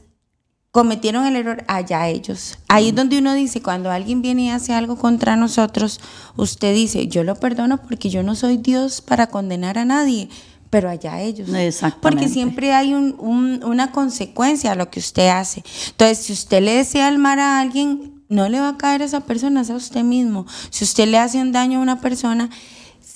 [0.71, 2.57] cometieron el error allá ellos.
[2.67, 5.99] Ahí es donde uno dice, cuando alguien viene y hace algo contra nosotros,
[6.35, 10.29] usted dice, yo lo perdono porque yo no soy Dios para condenar a nadie,
[10.69, 11.49] pero allá ellos.
[11.49, 12.01] Exactamente.
[12.01, 15.63] Porque siempre hay un- un- una consecuencia a lo que usted hace.
[15.89, 19.05] Entonces, si usted le desea el mal a alguien, no le va a caer a
[19.05, 20.45] esa persona, es a usted mismo.
[20.69, 22.51] Si usted le hace un daño a una persona,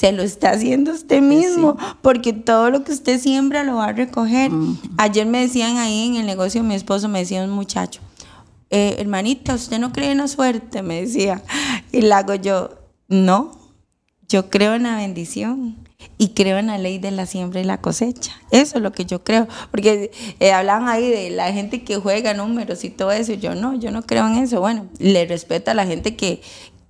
[0.04, 3.94] se lo está haciendo usted mismo, porque todo lo que usted siembra lo va a
[3.94, 4.52] recoger.
[4.98, 8.02] Ayer me decían ahí en el negocio, mi esposo me decía un muchacho,
[8.70, 10.82] eh, hermanita, ¿usted no cree en la suerte?
[10.82, 11.42] Me decía.
[11.94, 12.72] Y le hago yo,
[13.08, 13.58] no,
[14.28, 15.78] yo creo en la bendición
[16.18, 18.34] y creo en la ley de la siembra y la cosecha.
[18.52, 19.48] Eso es lo que yo creo.
[19.72, 23.32] Porque eh, hablan ahí de la gente que juega números y todo eso.
[23.32, 24.60] y Yo no, yo no creo en eso.
[24.60, 26.42] Bueno, le respeto a la gente que,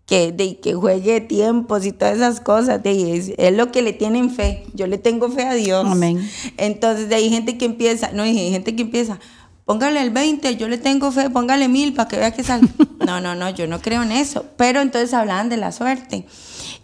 [0.05, 2.83] que, de, que juegue tiempos y todas esas cosas.
[2.83, 4.65] De, es, es lo que le tienen fe.
[4.73, 5.85] Yo le tengo fe a Dios.
[5.85, 6.29] Amén.
[6.57, 9.19] Entonces, de ahí gente que empieza, no, hay gente que empieza,
[9.65, 12.67] póngale el 20, yo le tengo fe, póngale mil para que vea que sale.
[13.05, 14.45] No, no, no, yo no creo en eso.
[14.55, 16.25] Pero entonces hablaban de la suerte.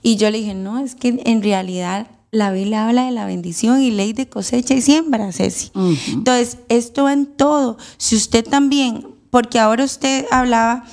[0.03, 3.82] Y yo le dije, no, es que en realidad la Biblia habla de la bendición
[3.82, 5.72] y ley de cosecha y siembra, Ceci.
[6.09, 7.78] Entonces, esto va en todo.
[7.97, 10.84] Si usted también, porque ahora usted hablaba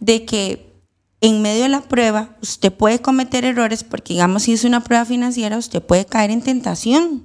[0.00, 0.75] de que
[1.20, 5.04] en medio de la prueba usted puede cometer errores, porque digamos si es una prueba
[5.04, 7.22] financiera, usted puede caer en tentación.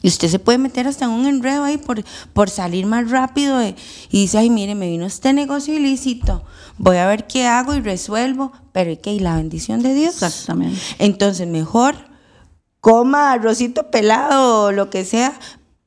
[0.00, 3.58] Y usted se puede meter hasta en un enredo ahí por, por salir más rápido
[3.58, 3.74] de-
[4.10, 6.44] y dice, ay, mire, me vino este negocio ilícito,
[6.76, 9.12] voy a ver qué hago y resuelvo, pero ¿y qué?
[9.14, 10.14] ¿Y la bendición de Dios?
[10.22, 10.78] Exactamente.
[10.98, 11.96] Entonces, mejor
[12.80, 15.32] coma arrocito pelado o lo que sea,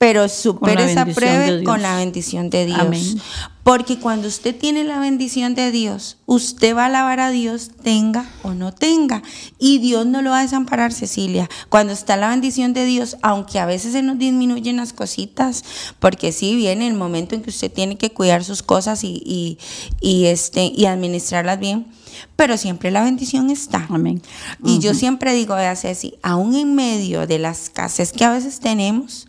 [0.02, 2.80] pero supere esa prueba con la bendición de Dios.
[2.80, 3.22] Amén.
[3.62, 8.26] Porque cuando usted tiene la bendición de Dios, usted va a alabar a Dios, tenga
[8.42, 9.22] o no tenga.
[9.60, 11.48] Y Dios no lo va a desamparar, Cecilia.
[11.70, 15.64] Cuando está la bendición de Dios, aunque a veces se nos disminuyen las cositas,
[16.00, 19.60] porque sí viene el momento en que usted tiene que cuidar sus cosas y, y,
[20.00, 21.86] y, este, y administrarlas bien,
[22.36, 23.86] pero siempre la bendición está.
[23.88, 24.20] Amén.
[24.66, 28.60] Y yo siempre digo, vea Ceci, aún en medio de las escasez que a veces
[28.60, 29.28] tenemos,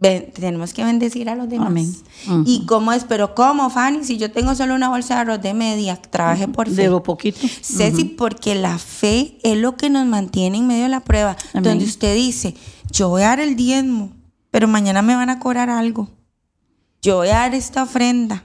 [0.00, 1.68] ben- tenemos que bendecir a los demás.
[1.68, 1.94] Amén.
[2.46, 3.04] ¿Y cómo es?
[3.04, 4.04] Pero ¿cómo, Fanny?
[4.04, 6.82] Si yo tengo solo una bolsa de arroz de media, trabajé por fe.
[6.82, 7.38] De lo poquito.
[7.62, 11.36] Ceci, porque la fe es lo que nos mantiene en medio de la prueba.
[11.52, 11.64] Amén.
[11.64, 12.54] Donde usted dice,
[12.90, 14.12] yo voy a dar el diezmo,
[14.50, 16.08] pero mañana me van a cobrar algo.
[17.02, 18.44] Yo voy a dar esta ofrenda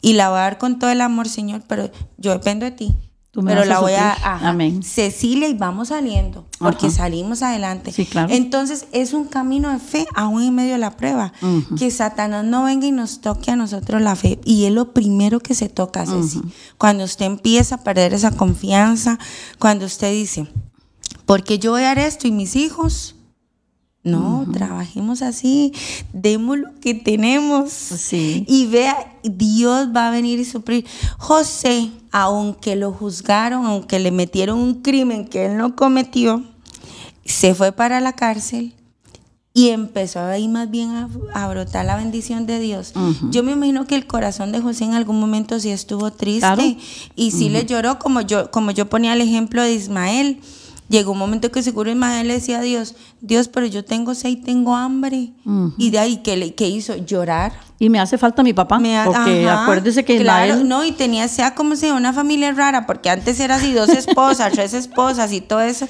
[0.00, 2.96] y la voy a dar con todo el amor, Señor, pero yo dependo de ti.
[3.32, 4.10] Tú me pero a la voy a...
[4.12, 4.48] ajá.
[4.48, 4.82] Amén.
[4.82, 6.96] Cecilia, y vamos saliendo, porque Ajá.
[6.96, 7.92] salimos adelante.
[7.92, 8.32] Sí, claro.
[8.32, 11.32] Entonces, es un camino de fe aún en medio de la prueba.
[11.78, 14.40] Que Satanás no venga y nos toque a nosotros la fe.
[14.44, 16.40] Y es lo primero que se toca, Ceci.
[16.76, 19.18] Cuando usted empieza a perder esa confianza,
[19.60, 20.48] cuando usted dice,
[21.24, 23.14] porque yo voy a dar esto y mis hijos.
[24.02, 25.72] No, trabajemos así,
[26.14, 27.70] demos lo que tenemos.
[27.70, 28.44] Sí.
[28.48, 30.86] Y vea, Dios va a venir y suplir.
[31.18, 36.42] José, aunque lo juzgaron, aunque le metieron un crimen que él no cometió,
[37.26, 38.72] se fue para la cárcel
[39.52, 42.94] y empezó ahí más bien a, a brotar la bendición de Dios.
[43.30, 46.62] Yo me imagino que el corazón de José en algún momento sí estuvo triste Claro.
[47.16, 50.40] y sí le lloró, como yo, como yo ponía el ejemplo de Ismael.
[50.90, 54.30] Llegó un momento que seguro Ismael le decía a Dios, Dios, pero yo tengo sed
[54.30, 55.30] y tengo hambre.
[55.78, 56.96] Y de ahí, ¿qué, le- qué hizo?
[56.96, 57.52] Llorar.
[57.78, 58.78] Y me hace falta mi papá.
[58.80, 62.12] Me ha- porque ajá, acuérdese que claro, Ismael- no, y tenía, sea como sea, una
[62.12, 65.86] familia rara, porque antes era así, dos esposas, tres esposas y todo eso.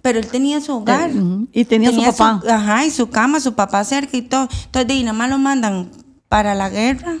[0.00, 1.10] Pero él tenía su hogar.
[1.10, 2.40] Eh, y tenía su papá.
[2.48, 4.42] ajá, y su cama, su papá cerca y todo.
[4.66, 5.90] Entonces, de ahí nada más lo mandan
[6.28, 7.16] para la guerra.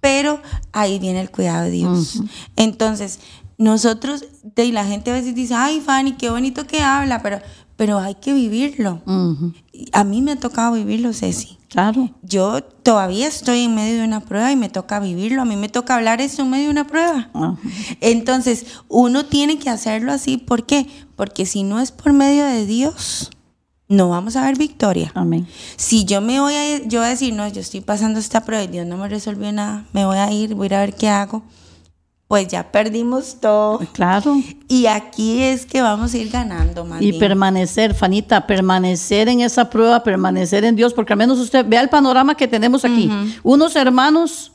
[0.00, 0.40] Pero
[0.72, 2.22] ahí viene el cuidado de Dios.
[2.56, 3.20] Entonces,
[3.60, 4.24] nosotros,
[4.56, 7.40] ahí la gente a veces dice, ay, Fanny, qué bonito que habla, pero,
[7.76, 9.02] pero hay que vivirlo.
[9.70, 11.58] Y A mí me ha tocado vivirlo, Ceci.
[11.68, 12.08] Claro.
[12.22, 15.42] Yo todavía estoy en medio de una prueba y me toca vivirlo.
[15.42, 17.28] A mí me toca hablar eso en medio de una prueba.
[17.34, 17.58] Ajá.
[18.00, 20.38] Entonces, uno tiene que hacerlo así.
[20.38, 20.86] ¿Por qué?
[21.14, 23.30] Porque si no es por medio de Dios,
[23.88, 25.12] no vamos a ver victoria.
[25.14, 25.46] Amén.
[25.76, 28.64] Si yo me voy a yo voy a decir, no, yo estoy pasando esta prueba
[28.64, 30.94] y Dios no me resolvió nada, me voy a ir, voy a ir a ver
[30.94, 31.42] qué hago,
[32.30, 33.80] pues ya perdimos todo.
[33.92, 34.36] Claro.
[34.68, 39.68] Y aquí es que vamos a ir ganando más Y permanecer, Fanita, permanecer en esa
[39.68, 43.10] prueba, permanecer en Dios, porque al menos usted vea el panorama que tenemos aquí.
[43.42, 44.52] Unos hermanos,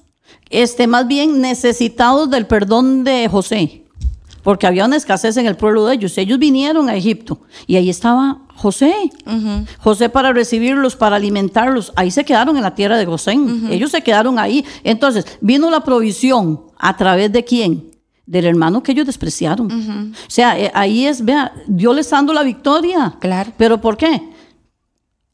[0.49, 3.83] este, más bien necesitados del perdón de José,
[4.45, 6.15] porque había una escasez en el pueblo de ellos.
[6.19, 8.93] Ellos vinieron a Egipto y ahí estaba José.
[9.79, 11.91] José para recibirlos, para alimentarlos.
[11.95, 13.67] Ahí se quedaron en la tierra de Gosén.
[13.71, 14.63] Ellos se quedaron ahí.
[14.83, 17.89] Entonces, vino la provisión a través de quién?
[18.27, 20.11] Del hermano que ellos despreciaron.
[20.11, 23.17] O sea, eh, ahí es, vea, Dios les dando la victoria.
[23.19, 23.51] Claro.
[23.57, 24.29] ¿Pero por qué?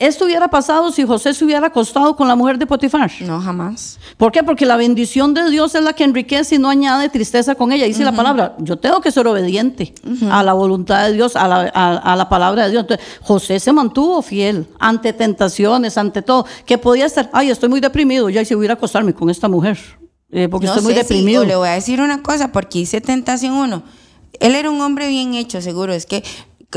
[0.02, 3.12] Esto hubiera pasado si José se hubiera acostado con la mujer de Potifar.
[3.22, 4.00] No, jamás.
[4.18, 4.42] ¿Por qué?
[4.42, 7.86] Porque la bendición de Dios es la que enriquece y no añade tristeza con ella.
[7.86, 9.94] Dice la palabra, yo tengo que ser obediente
[10.32, 12.82] a la voluntad de Dios, a la, a- a la palabra de Dios.
[12.82, 16.48] Entonces, José se mantuvo fiel ante tentaciones, ante todo.
[16.66, 19.78] Que podía estar, ay, estoy muy deprimido, ya y se hubiera acostarme con esta mujer.
[20.32, 21.46] eh, porque no estoy muy sé si- deprimido.
[21.46, 23.84] le voy a decir una cosa, porque dice tentación uno.
[24.40, 25.94] Él era un hombre bien hecho, seguro.
[25.94, 26.24] Es que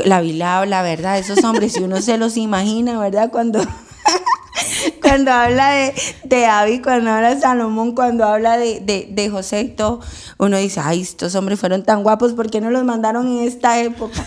[0.03, 1.17] la Biblia habla, ¿verdad?
[1.17, 3.29] Esos hombres, si uno se los imagina, ¿verdad?
[3.31, 3.59] Cuando,
[5.01, 5.93] cuando habla de,
[6.23, 10.01] de David, cuando habla de Salomón, cuando habla de, de, de José y todo,
[10.37, 13.79] uno dice, ay, estos hombres fueron tan guapos, ¿por qué no los mandaron en esta
[13.81, 14.25] época?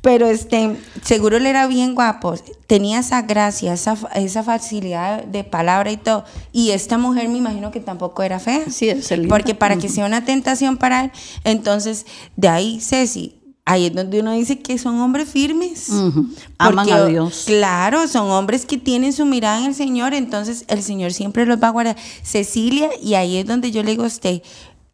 [0.00, 2.34] Pero este, seguro él era bien guapo,
[2.68, 6.24] tenía esa gracia, esa, esa facilidad de palabra y todo.
[6.52, 8.70] Y esta mujer me imagino que tampoco era fea.
[8.70, 9.12] Sí, es.
[9.28, 11.12] Porque para que sea una tentación para él,
[11.42, 12.06] entonces
[12.36, 13.37] de ahí, Ceci,
[13.68, 15.90] ahí es donde uno dice que son hombres firmes.
[15.90, 17.44] Aman Porque, a Dios.
[17.46, 21.62] Claro, son hombres que tienen su mirada en el Señor, entonces el Señor siempre los
[21.62, 21.96] va a guardar.
[22.22, 24.42] Cecilia, y ahí es donde yo le digo a usted,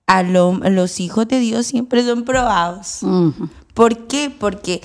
[0.06, 2.98] a, lo- a los hijos de Dios siempre son probados.
[3.74, 4.30] ¿Por qué?
[4.30, 4.80] Porque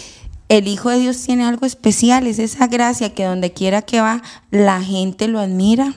[0.50, 4.22] el Hijo de Dios tiene algo especial, es esa gracia que donde quiera que va,
[4.52, 5.94] la gente lo admira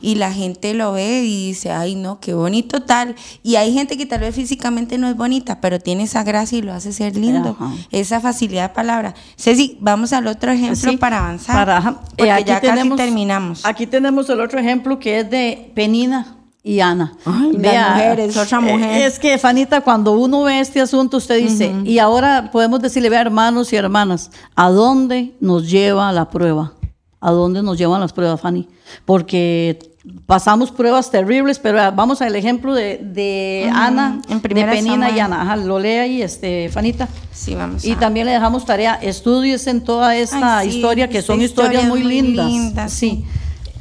[0.00, 3.14] y la gente lo ve y dice, ay no, qué bonito tal.
[3.42, 6.62] Y hay gente que tal vez físicamente no es bonita, pero tiene esa gracia y
[6.62, 7.56] lo hace ser lindo.
[7.90, 9.14] Esa facilidad de palabra.
[9.36, 11.54] Ceci, vamos al otro ejemplo Sí, para avanzar.
[11.66, 13.66] para- porque Eh, aquí ya tenemos- casi terminamos.
[13.66, 17.14] Aquí tenemos el otro ejemplo que es de Penina y Ana.
[17.24, 19.02] Ay, las mujeres, otra eh, mujer.
[19.02, 23.22] Es que, Fanita, cuando uno ve este asunto, usted dice, y ahora podemos decirle, vea,
[23.22, 26.72] hermanos y hermanas, ¿a dónde nos lleva la prueba?
[27.20, 28.66] ¿A dónde nos llevan las pruebas, Fanny?
[29.04, 29.78] Porque
[30.24, 35.18] pasamos pruebas terribles, pero ah, vamos al ejemplo de, de Ana, en de Penina y.
[35.20, 35.42] Ana.
[35.42, 37.08] Ajá, lo lee ahí, este, Fanita.
[37.32, 41.08] Sí, vamos Y a- también le dejamos tarea, estudies en toda esta Ay, sí, historia,
[41.08, 42.46] que esta son historias historia muy, muy lindas.
[42.46, 43.24] linda, sí.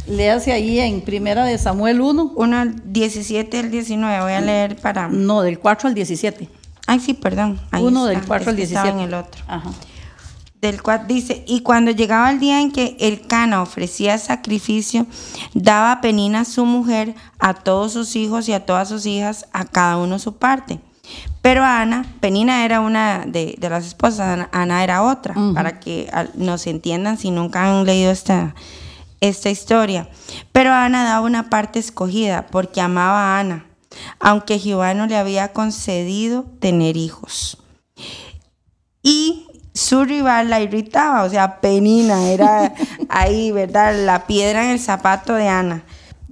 [0.10, 4.76] Léase ahí en Primera de Samuel 1, Uno al 17 al 19, voy a leer
[4.76, 5.08] para...
[5.08, 6.50] no, del 4 al 17.
[6.88, 7.60] Ay, sí, perdón.
[7.70, 9.04] ahí Uno está, del 4 es al que estaba 17.
[9.04, 9.44] en el otro.
[9.48, 9.70] Ajá.
[10.60, 15.06] Del cual dice, y cuando llegaba el día en que el Cana ofrecía sacrificio,
[15.54, 19.64] daba a Penina su mujer, a todos sus hijos y a todas sus hijas, a
[19.64, 20.80] cada uno su parte.
[21.42, 26.10] Pero Ana, Penina era una de, de las esposas, Ana, Ana era otra, para que
[26.34, 28.54] nos entiendan si nunca han leído esta,
[29.22, 30.10] esta historia.
[30.52, 33.66] Pero Ana daba una parte escogida porque amaba a Ana,
[34.20, 37.58] aunque Jehová no le había concedido tener hijos
[39.02, 42.74] y su rival la irritaba, o sea, Penina era
[43.10, 43.96] ahí, ¿verdad?
[44.06, 45.84] La piedra en el zapato de Ana,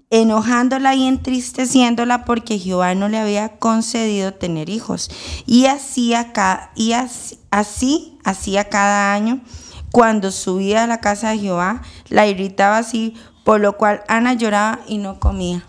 [0.10, 5.10] enojándola y entristeciéndola porque Jehová no le había concedido tener hijos.
[5.46, 9.40] Y así, ca- y así, así hacía cada año
[9.98, 14.82] cuando subía a la casa de Jehová, la irritaba así, por lo cual Ana lloraba
[14.88, 15.64] y no comía.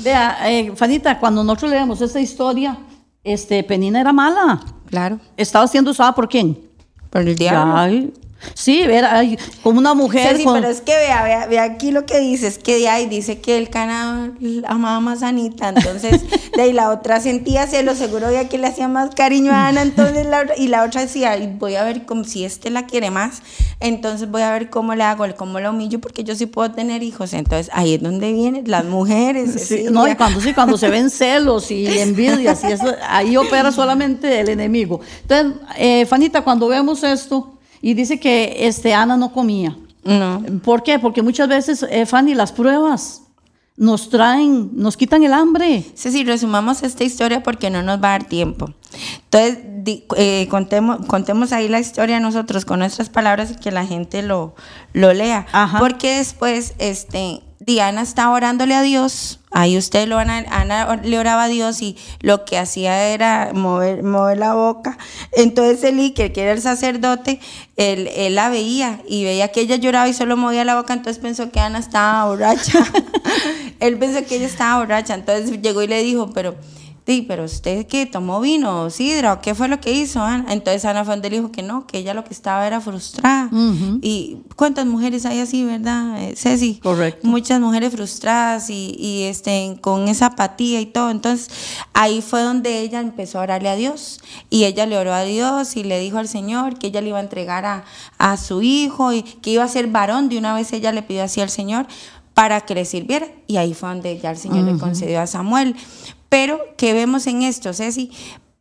[0.00, 2.76] Vea, eh, Fanita, cuando nosotros leemos esta historia,
[3.24, 4.60] este, Penina era mala.
[4.90, 6.60] Claro, Estaba siendo usada por quién?
[7.08, 7.74] por el diablo.
[7.78, 8.12] Ay,
[8.54, 10.36] sí, ay, como una mujer.
[10.36, 12.88] Sí, con- pero es que vea, vea, vea aquí lo que dice, es que de
[12.88, 14.32] ahí dice que el cana
[14.66, 16.22] amaba más a Anita, entonces
[16.54, 19.82] de ahí la otra sentía celos, seguro ya que le hacía más cariño a Ana,
[19.82, 23.10] entonces la, y la otra decía, "Ay, voy a ver cómo, si este la quiere
[23.10, 23.42] más,
[23.80, 27.02] entonces voy a ver cómo le hago, cómo lo humillo, porque yo sí puedo tener
[27.02, 29.52] hijos, entonces ahí es donde vienen las mujeres.
[29.66, 33.70] Sí, no, y cuando sí, cuando se ven celos y envidias, y eso, ahí opera
[33.72, 35.00] solamente el enemigo.
[35.22, 39.76] Entonces, eh, Fanita, cuando vemos esto, y dice que este, Ana no comía.
[40.04, 40.42] No.
[40.62, 40.98] ¿Por qué?
[40.98, 43.22] Porque muchas veces, eh, Fanny, las pruebas
[43.76, 45.84] nos traen, nos quitan el hambre.
[45.96, 48.72] Ceci, resumamos esta historia porque no nos va a dar tiempo.
[49.24, 53.84] Entonces, di- eh, contemos, contemos ahí la historia nosotros con nuestras palabras y que la
[53.84, 54.54] gente lo,
[54.92, 55.46] lo lea.
[55.52, 55.78] Ajá.
[55.78, 59.40] Porque después, este, Diana estaba orándole a Dios.
[59.50, 64.04] Ahí usted lo Ana, Ana le oraba a Dios y lo que hacía era mover,
[64.04, 64.96] mover la boca.
[65.32, 67.40] Entonces Eli, que era el sacerdote,
[67.76, 71.20] él, él la veía y veía que ella lloraba y solo movía la boca, entonces
[71.20, 72.86] pensó que Ana estaba borracha.
[73.80, 76.54] él pensó que ella estaba borracha, entonces llegó y le dijo, pero
[77.06, 80.52] Sí, pero usted qué tomó vino o sidra o qué fue lo que hizo Ana.
[80.52, 83.48] Entonces Ana fue donde le dijo que no, que ella lo que estaba era frustrada.
[84.02, 86.80] Y cuántas mujeres hay así, ¿verdad, eh, Ceci?
[86.82, 87.24] Correcto.
[87.24, 91.10] Muchas mujeres frustradas y, y, este, con esa apatía y todo.
[91.10, 91.48] Entonces
[91.92, 94.20] ahí fue donde ella empezó a orarle a Dios.
[94.50, 97.18] Y ella le oró a Dios y le dijo al Señor que ella le iba
[97.18, 97.84] a entregar a,
[98.18, 100.28] a su hijo y que iba a ser varón.
[100.28, 101.86] De una vez ella le pidió así al Señor
[102.34, 103.28] para que le sirviera.
[103.46, 105.74] Y ahí fue donde ya el Señor le concedió a Samuel.
[106.38, 108.10] Pero, ¿qué vemos en esto, Ceci?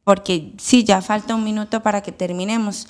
[0.05, 2.87] Porque sí, ya falta un minuto para que terminemos.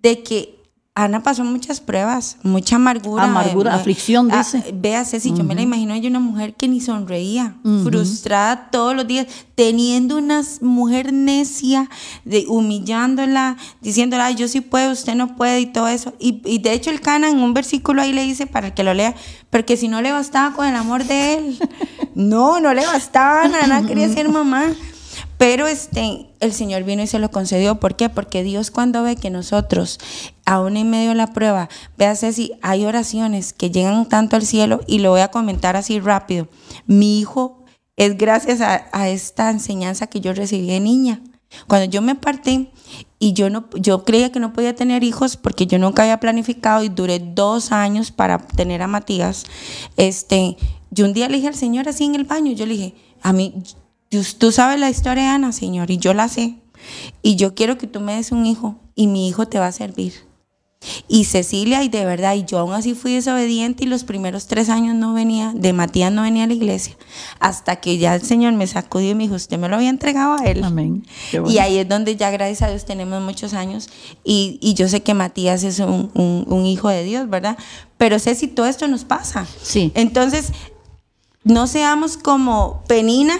[0.00, 0.61] De que
[0.94, 3.24] Ana pasó muchas pruebas, mucha amargura.
[3.24, 4.74] Amargura, eh, aflicción, ah, dice.
[4.74, 9.06] Vea, Ceci, yo me la imagino ella una mujer que ni sonreía, frustrada todos los
[9.06, 11.88] días, teniendo una mujer necia,
[12.26, 16.12] de, humillándola, diciéndola, "Ay, yo sí puedo, usted no puede y todo eso.
[16.18, 18.82] Y, y de hecho el Cana en un versículo ahí le dice, para el que
[18.82, 19.14] lo lea,
[19.48, 21.58] porque si no le bastaba con el amor de él.
[22.14, 24.66] no, no le bastaba, Ana, Ana quería ser mamá.
[25.42, 27.80] Pero este, el Señor vino y se lo concedió.
[27.80, 28.08] ¿Por qué?
[28.08, 29.98] Porque Dios cuando ve que nosotros,
[30.46, 31.68] aún en medio de la prueba,
[31.98, 35.98] vea si hay oraciones que llegan tanto al cielo y lo voy a comentar así
[35.98, 36.46] rápido.
[36.86, 37.64] Mi hijo
[37.96, 41.20] es gracias a, esta enseñanza que yo recibí de niña.
[41.66, 42.70] Cuando yo me partí
[43.18, 46.84] y yo no, yo creía que no podía tener hijos porque yo nunca había planificado
[46.84, 49.42] y duré dos años para tener a Matías.
[49.96, 50.56] Este,
[50.92, 53.32] yo un día le dije al Señor así en el baño, yo le dije, a
[53.32, 53.64] mí,
[54.38, 56.56] tú sabes la historia de Ana, Señor, y yo la sé.
[57.22, 59.72] Y yo quiero que tú me des un hijo y mi hijo te va a
[59.72, 60.12] servir.
[61.06, 64.68] Y Cecilia, y de verdad, y yo aún así fui desobediente y los primeros tres
[64.68, 66.96] años no venía, de Matías no venía a la iglesia,
[67.38, 70.32] hasta que ya el Señor me sacudió y me dijo, usted me lo había entregado
[70.40, 70.64] a él.
[70.64, 71.06] Amén.
[71.30, 71.48] Bueno.
[71.52, 73.90] Y ahí es donde ya gracias a Dios tenemos muchos años
[74.24, 77.56] y, y yo sé que Matías es un, un- un hijo de Dios, ¿verdad?
[77.96, 79.46] Pero sé si todo esto nos pasa.
[79.62, 79.92] Sí.
[79.94, 80.50] Entonces,
[81.44, 83.38] no seamos como Penina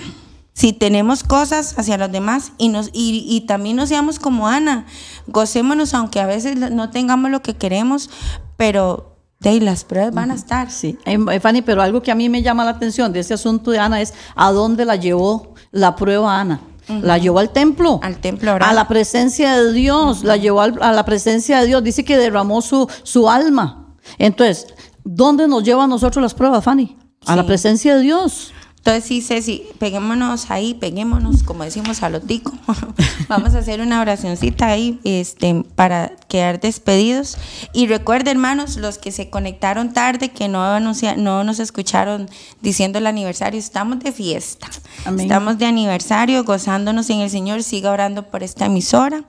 [0.55, 4.87] si tenemos cosas hacia los demás y, nos, y, y también no seamos como Ana.
[5.27, 8.11] Gocémonos aunque a veces no tengamos lo que queremos,
[8.57, 10.71] pero de ahí las pruebas van a estar.
[10.71, 13.35] Sí, Eh, eh, Fanny, pero algo que a mí me llama la atención de ese
[13.35, 16.61] asunto de Ana es a dónde la llevó la prueba Ana.
[16.89, 18.01] La llevó al templo.
[18.03, 20.25] Al templo a la presencia de Dios.
[20.25, 21.83] La llevó al- a la presencia de Dios.
[21.83, 23.95] Dice que derramó su, su alma.
[24.19, 24.67] Entonces,
[25.05, 26.97] ¿dónde nos llevan a nosotros las pruebas, Fanny?
[27.25, 28.53] A la presencia de Dios.
[28.85, 32.53] Entonces sí, Ceci, peguémonos ahí, peguémonos, como decimos a lo tico.
[33.29, 37.37] Vamos a hacer una oracioncita ahí este, para quedar despedidos.
[37.73, 42.29] Y recuerden, hermanos, los que se conectaron tarde, que no, anuncia- no nos escucharon
[42.61, 44.67] diciendo el aniversario, estamos de fiesta.
[45.05, 45.27] Amén.
[45.27, 47.63] Estamos de aniversario, gozándonos en el Señor.
[47.63, 49.23] Siga orando por esta emisora.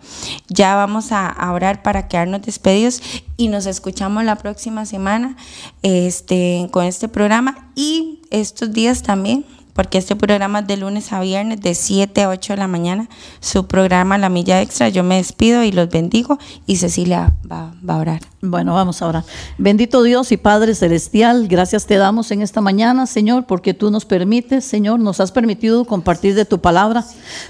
[0.47, 3.03] Ya vamos a, a orar para quedarnos despedidos
[3.37, 5.37] y nos escuchamos la próxima semana
[5.83, 11.19] este, con este programa y estos días también, porque este programa es de lunes a
[11.19, 13.09] viernes de 7 a 8 de la mañana.
[13.39, 14.89] Su programa La Milla Extra.
[14.89, 18.21] Yo me despido y los bendigo y Cecilia va, va a orar.
[18.45, 19.23] Bueno, vamos ahora.
[19.57, 24.03] Bendito Dios y Padre Celestial, gracias te damos en esta mañana, Señor, porque tú nos
[24.03, 27.05] permites, Señor, nos has permitido compartir de tu palabra.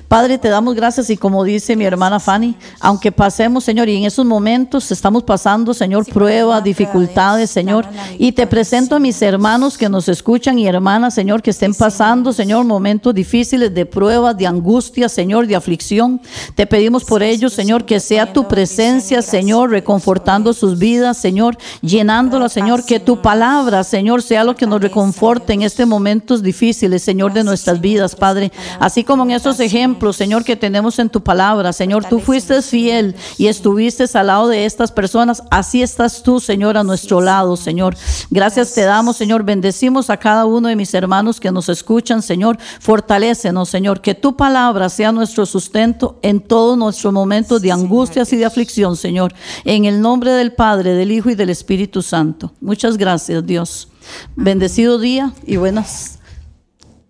[0.07, 4.03] Padre, te damos gracias y como dice mi hermana Fanny, aunque pasemos, Señor, y en
[4.03, 7.87] esos momentos estamos pasando, Señor, pruebas, dificultades, Señor,
[8.19, 12.12] y te presento a mis hermanos que nos escuchan y hermanas, Señor, que estén pasando,
[12.13, 16.21] Señor, momentos difíciles de pruebas, de angustia, Señor, de aflicción.
[16.53, 22.53] Te pedimos por ellos, Señor, que sea tu presencia, Señor, reconfortando sus vidas, Señor, llenándolas,
[22.53, 27.33] Señor, que tu palabra, Señor, sea lo que nos reconforte en estos momentos difíciles, Señor,
[27.33, 28.51] de nuestras vidas, Padre.
[28.79, 33.15] Así como en esos ejemplos, Señor, que tenemos en tu palabra, Señor, tú fuiste fiel
[33.39, 37.95] y estuviste al lado de estas personas, así estás tú, Señor, a nuestro lado, Señor.
[38.29, 41.69] Gracias te damos, Señor, bendecimos a cada uno de mis hermanos que nos
[42.03, 47.71] escuchan, Señor, fortalécenos, Señor, que tu palabra sea nuestro sustento en todos nuestros momentos de
[47.71, 49.33] angustias y de aflicción, Señor.
[49.63, 52.51] En el nombre del Padre, del Hijo y del Espíritu Santo.
[52.59, 53.87] Muchas gracias, Dios.
[54.35, 56.19] Bendecido día y buenas.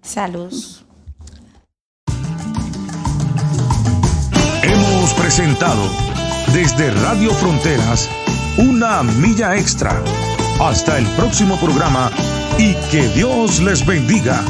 [0.04, 0.54] Salud.
[4.62, 5.90] Hemos presentado
[6.54, 8.08] desde Radio Fronteras
[8.60, 10.04] una milla extra.
[10.62, 12.12] Hasta el próximo programa
[12.60, 14.44] y que Dios les bendiga.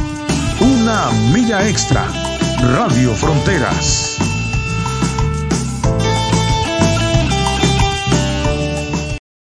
[0.63, 2.07] Una milla extra.
[2.61, 4.32] Radio Fronteras.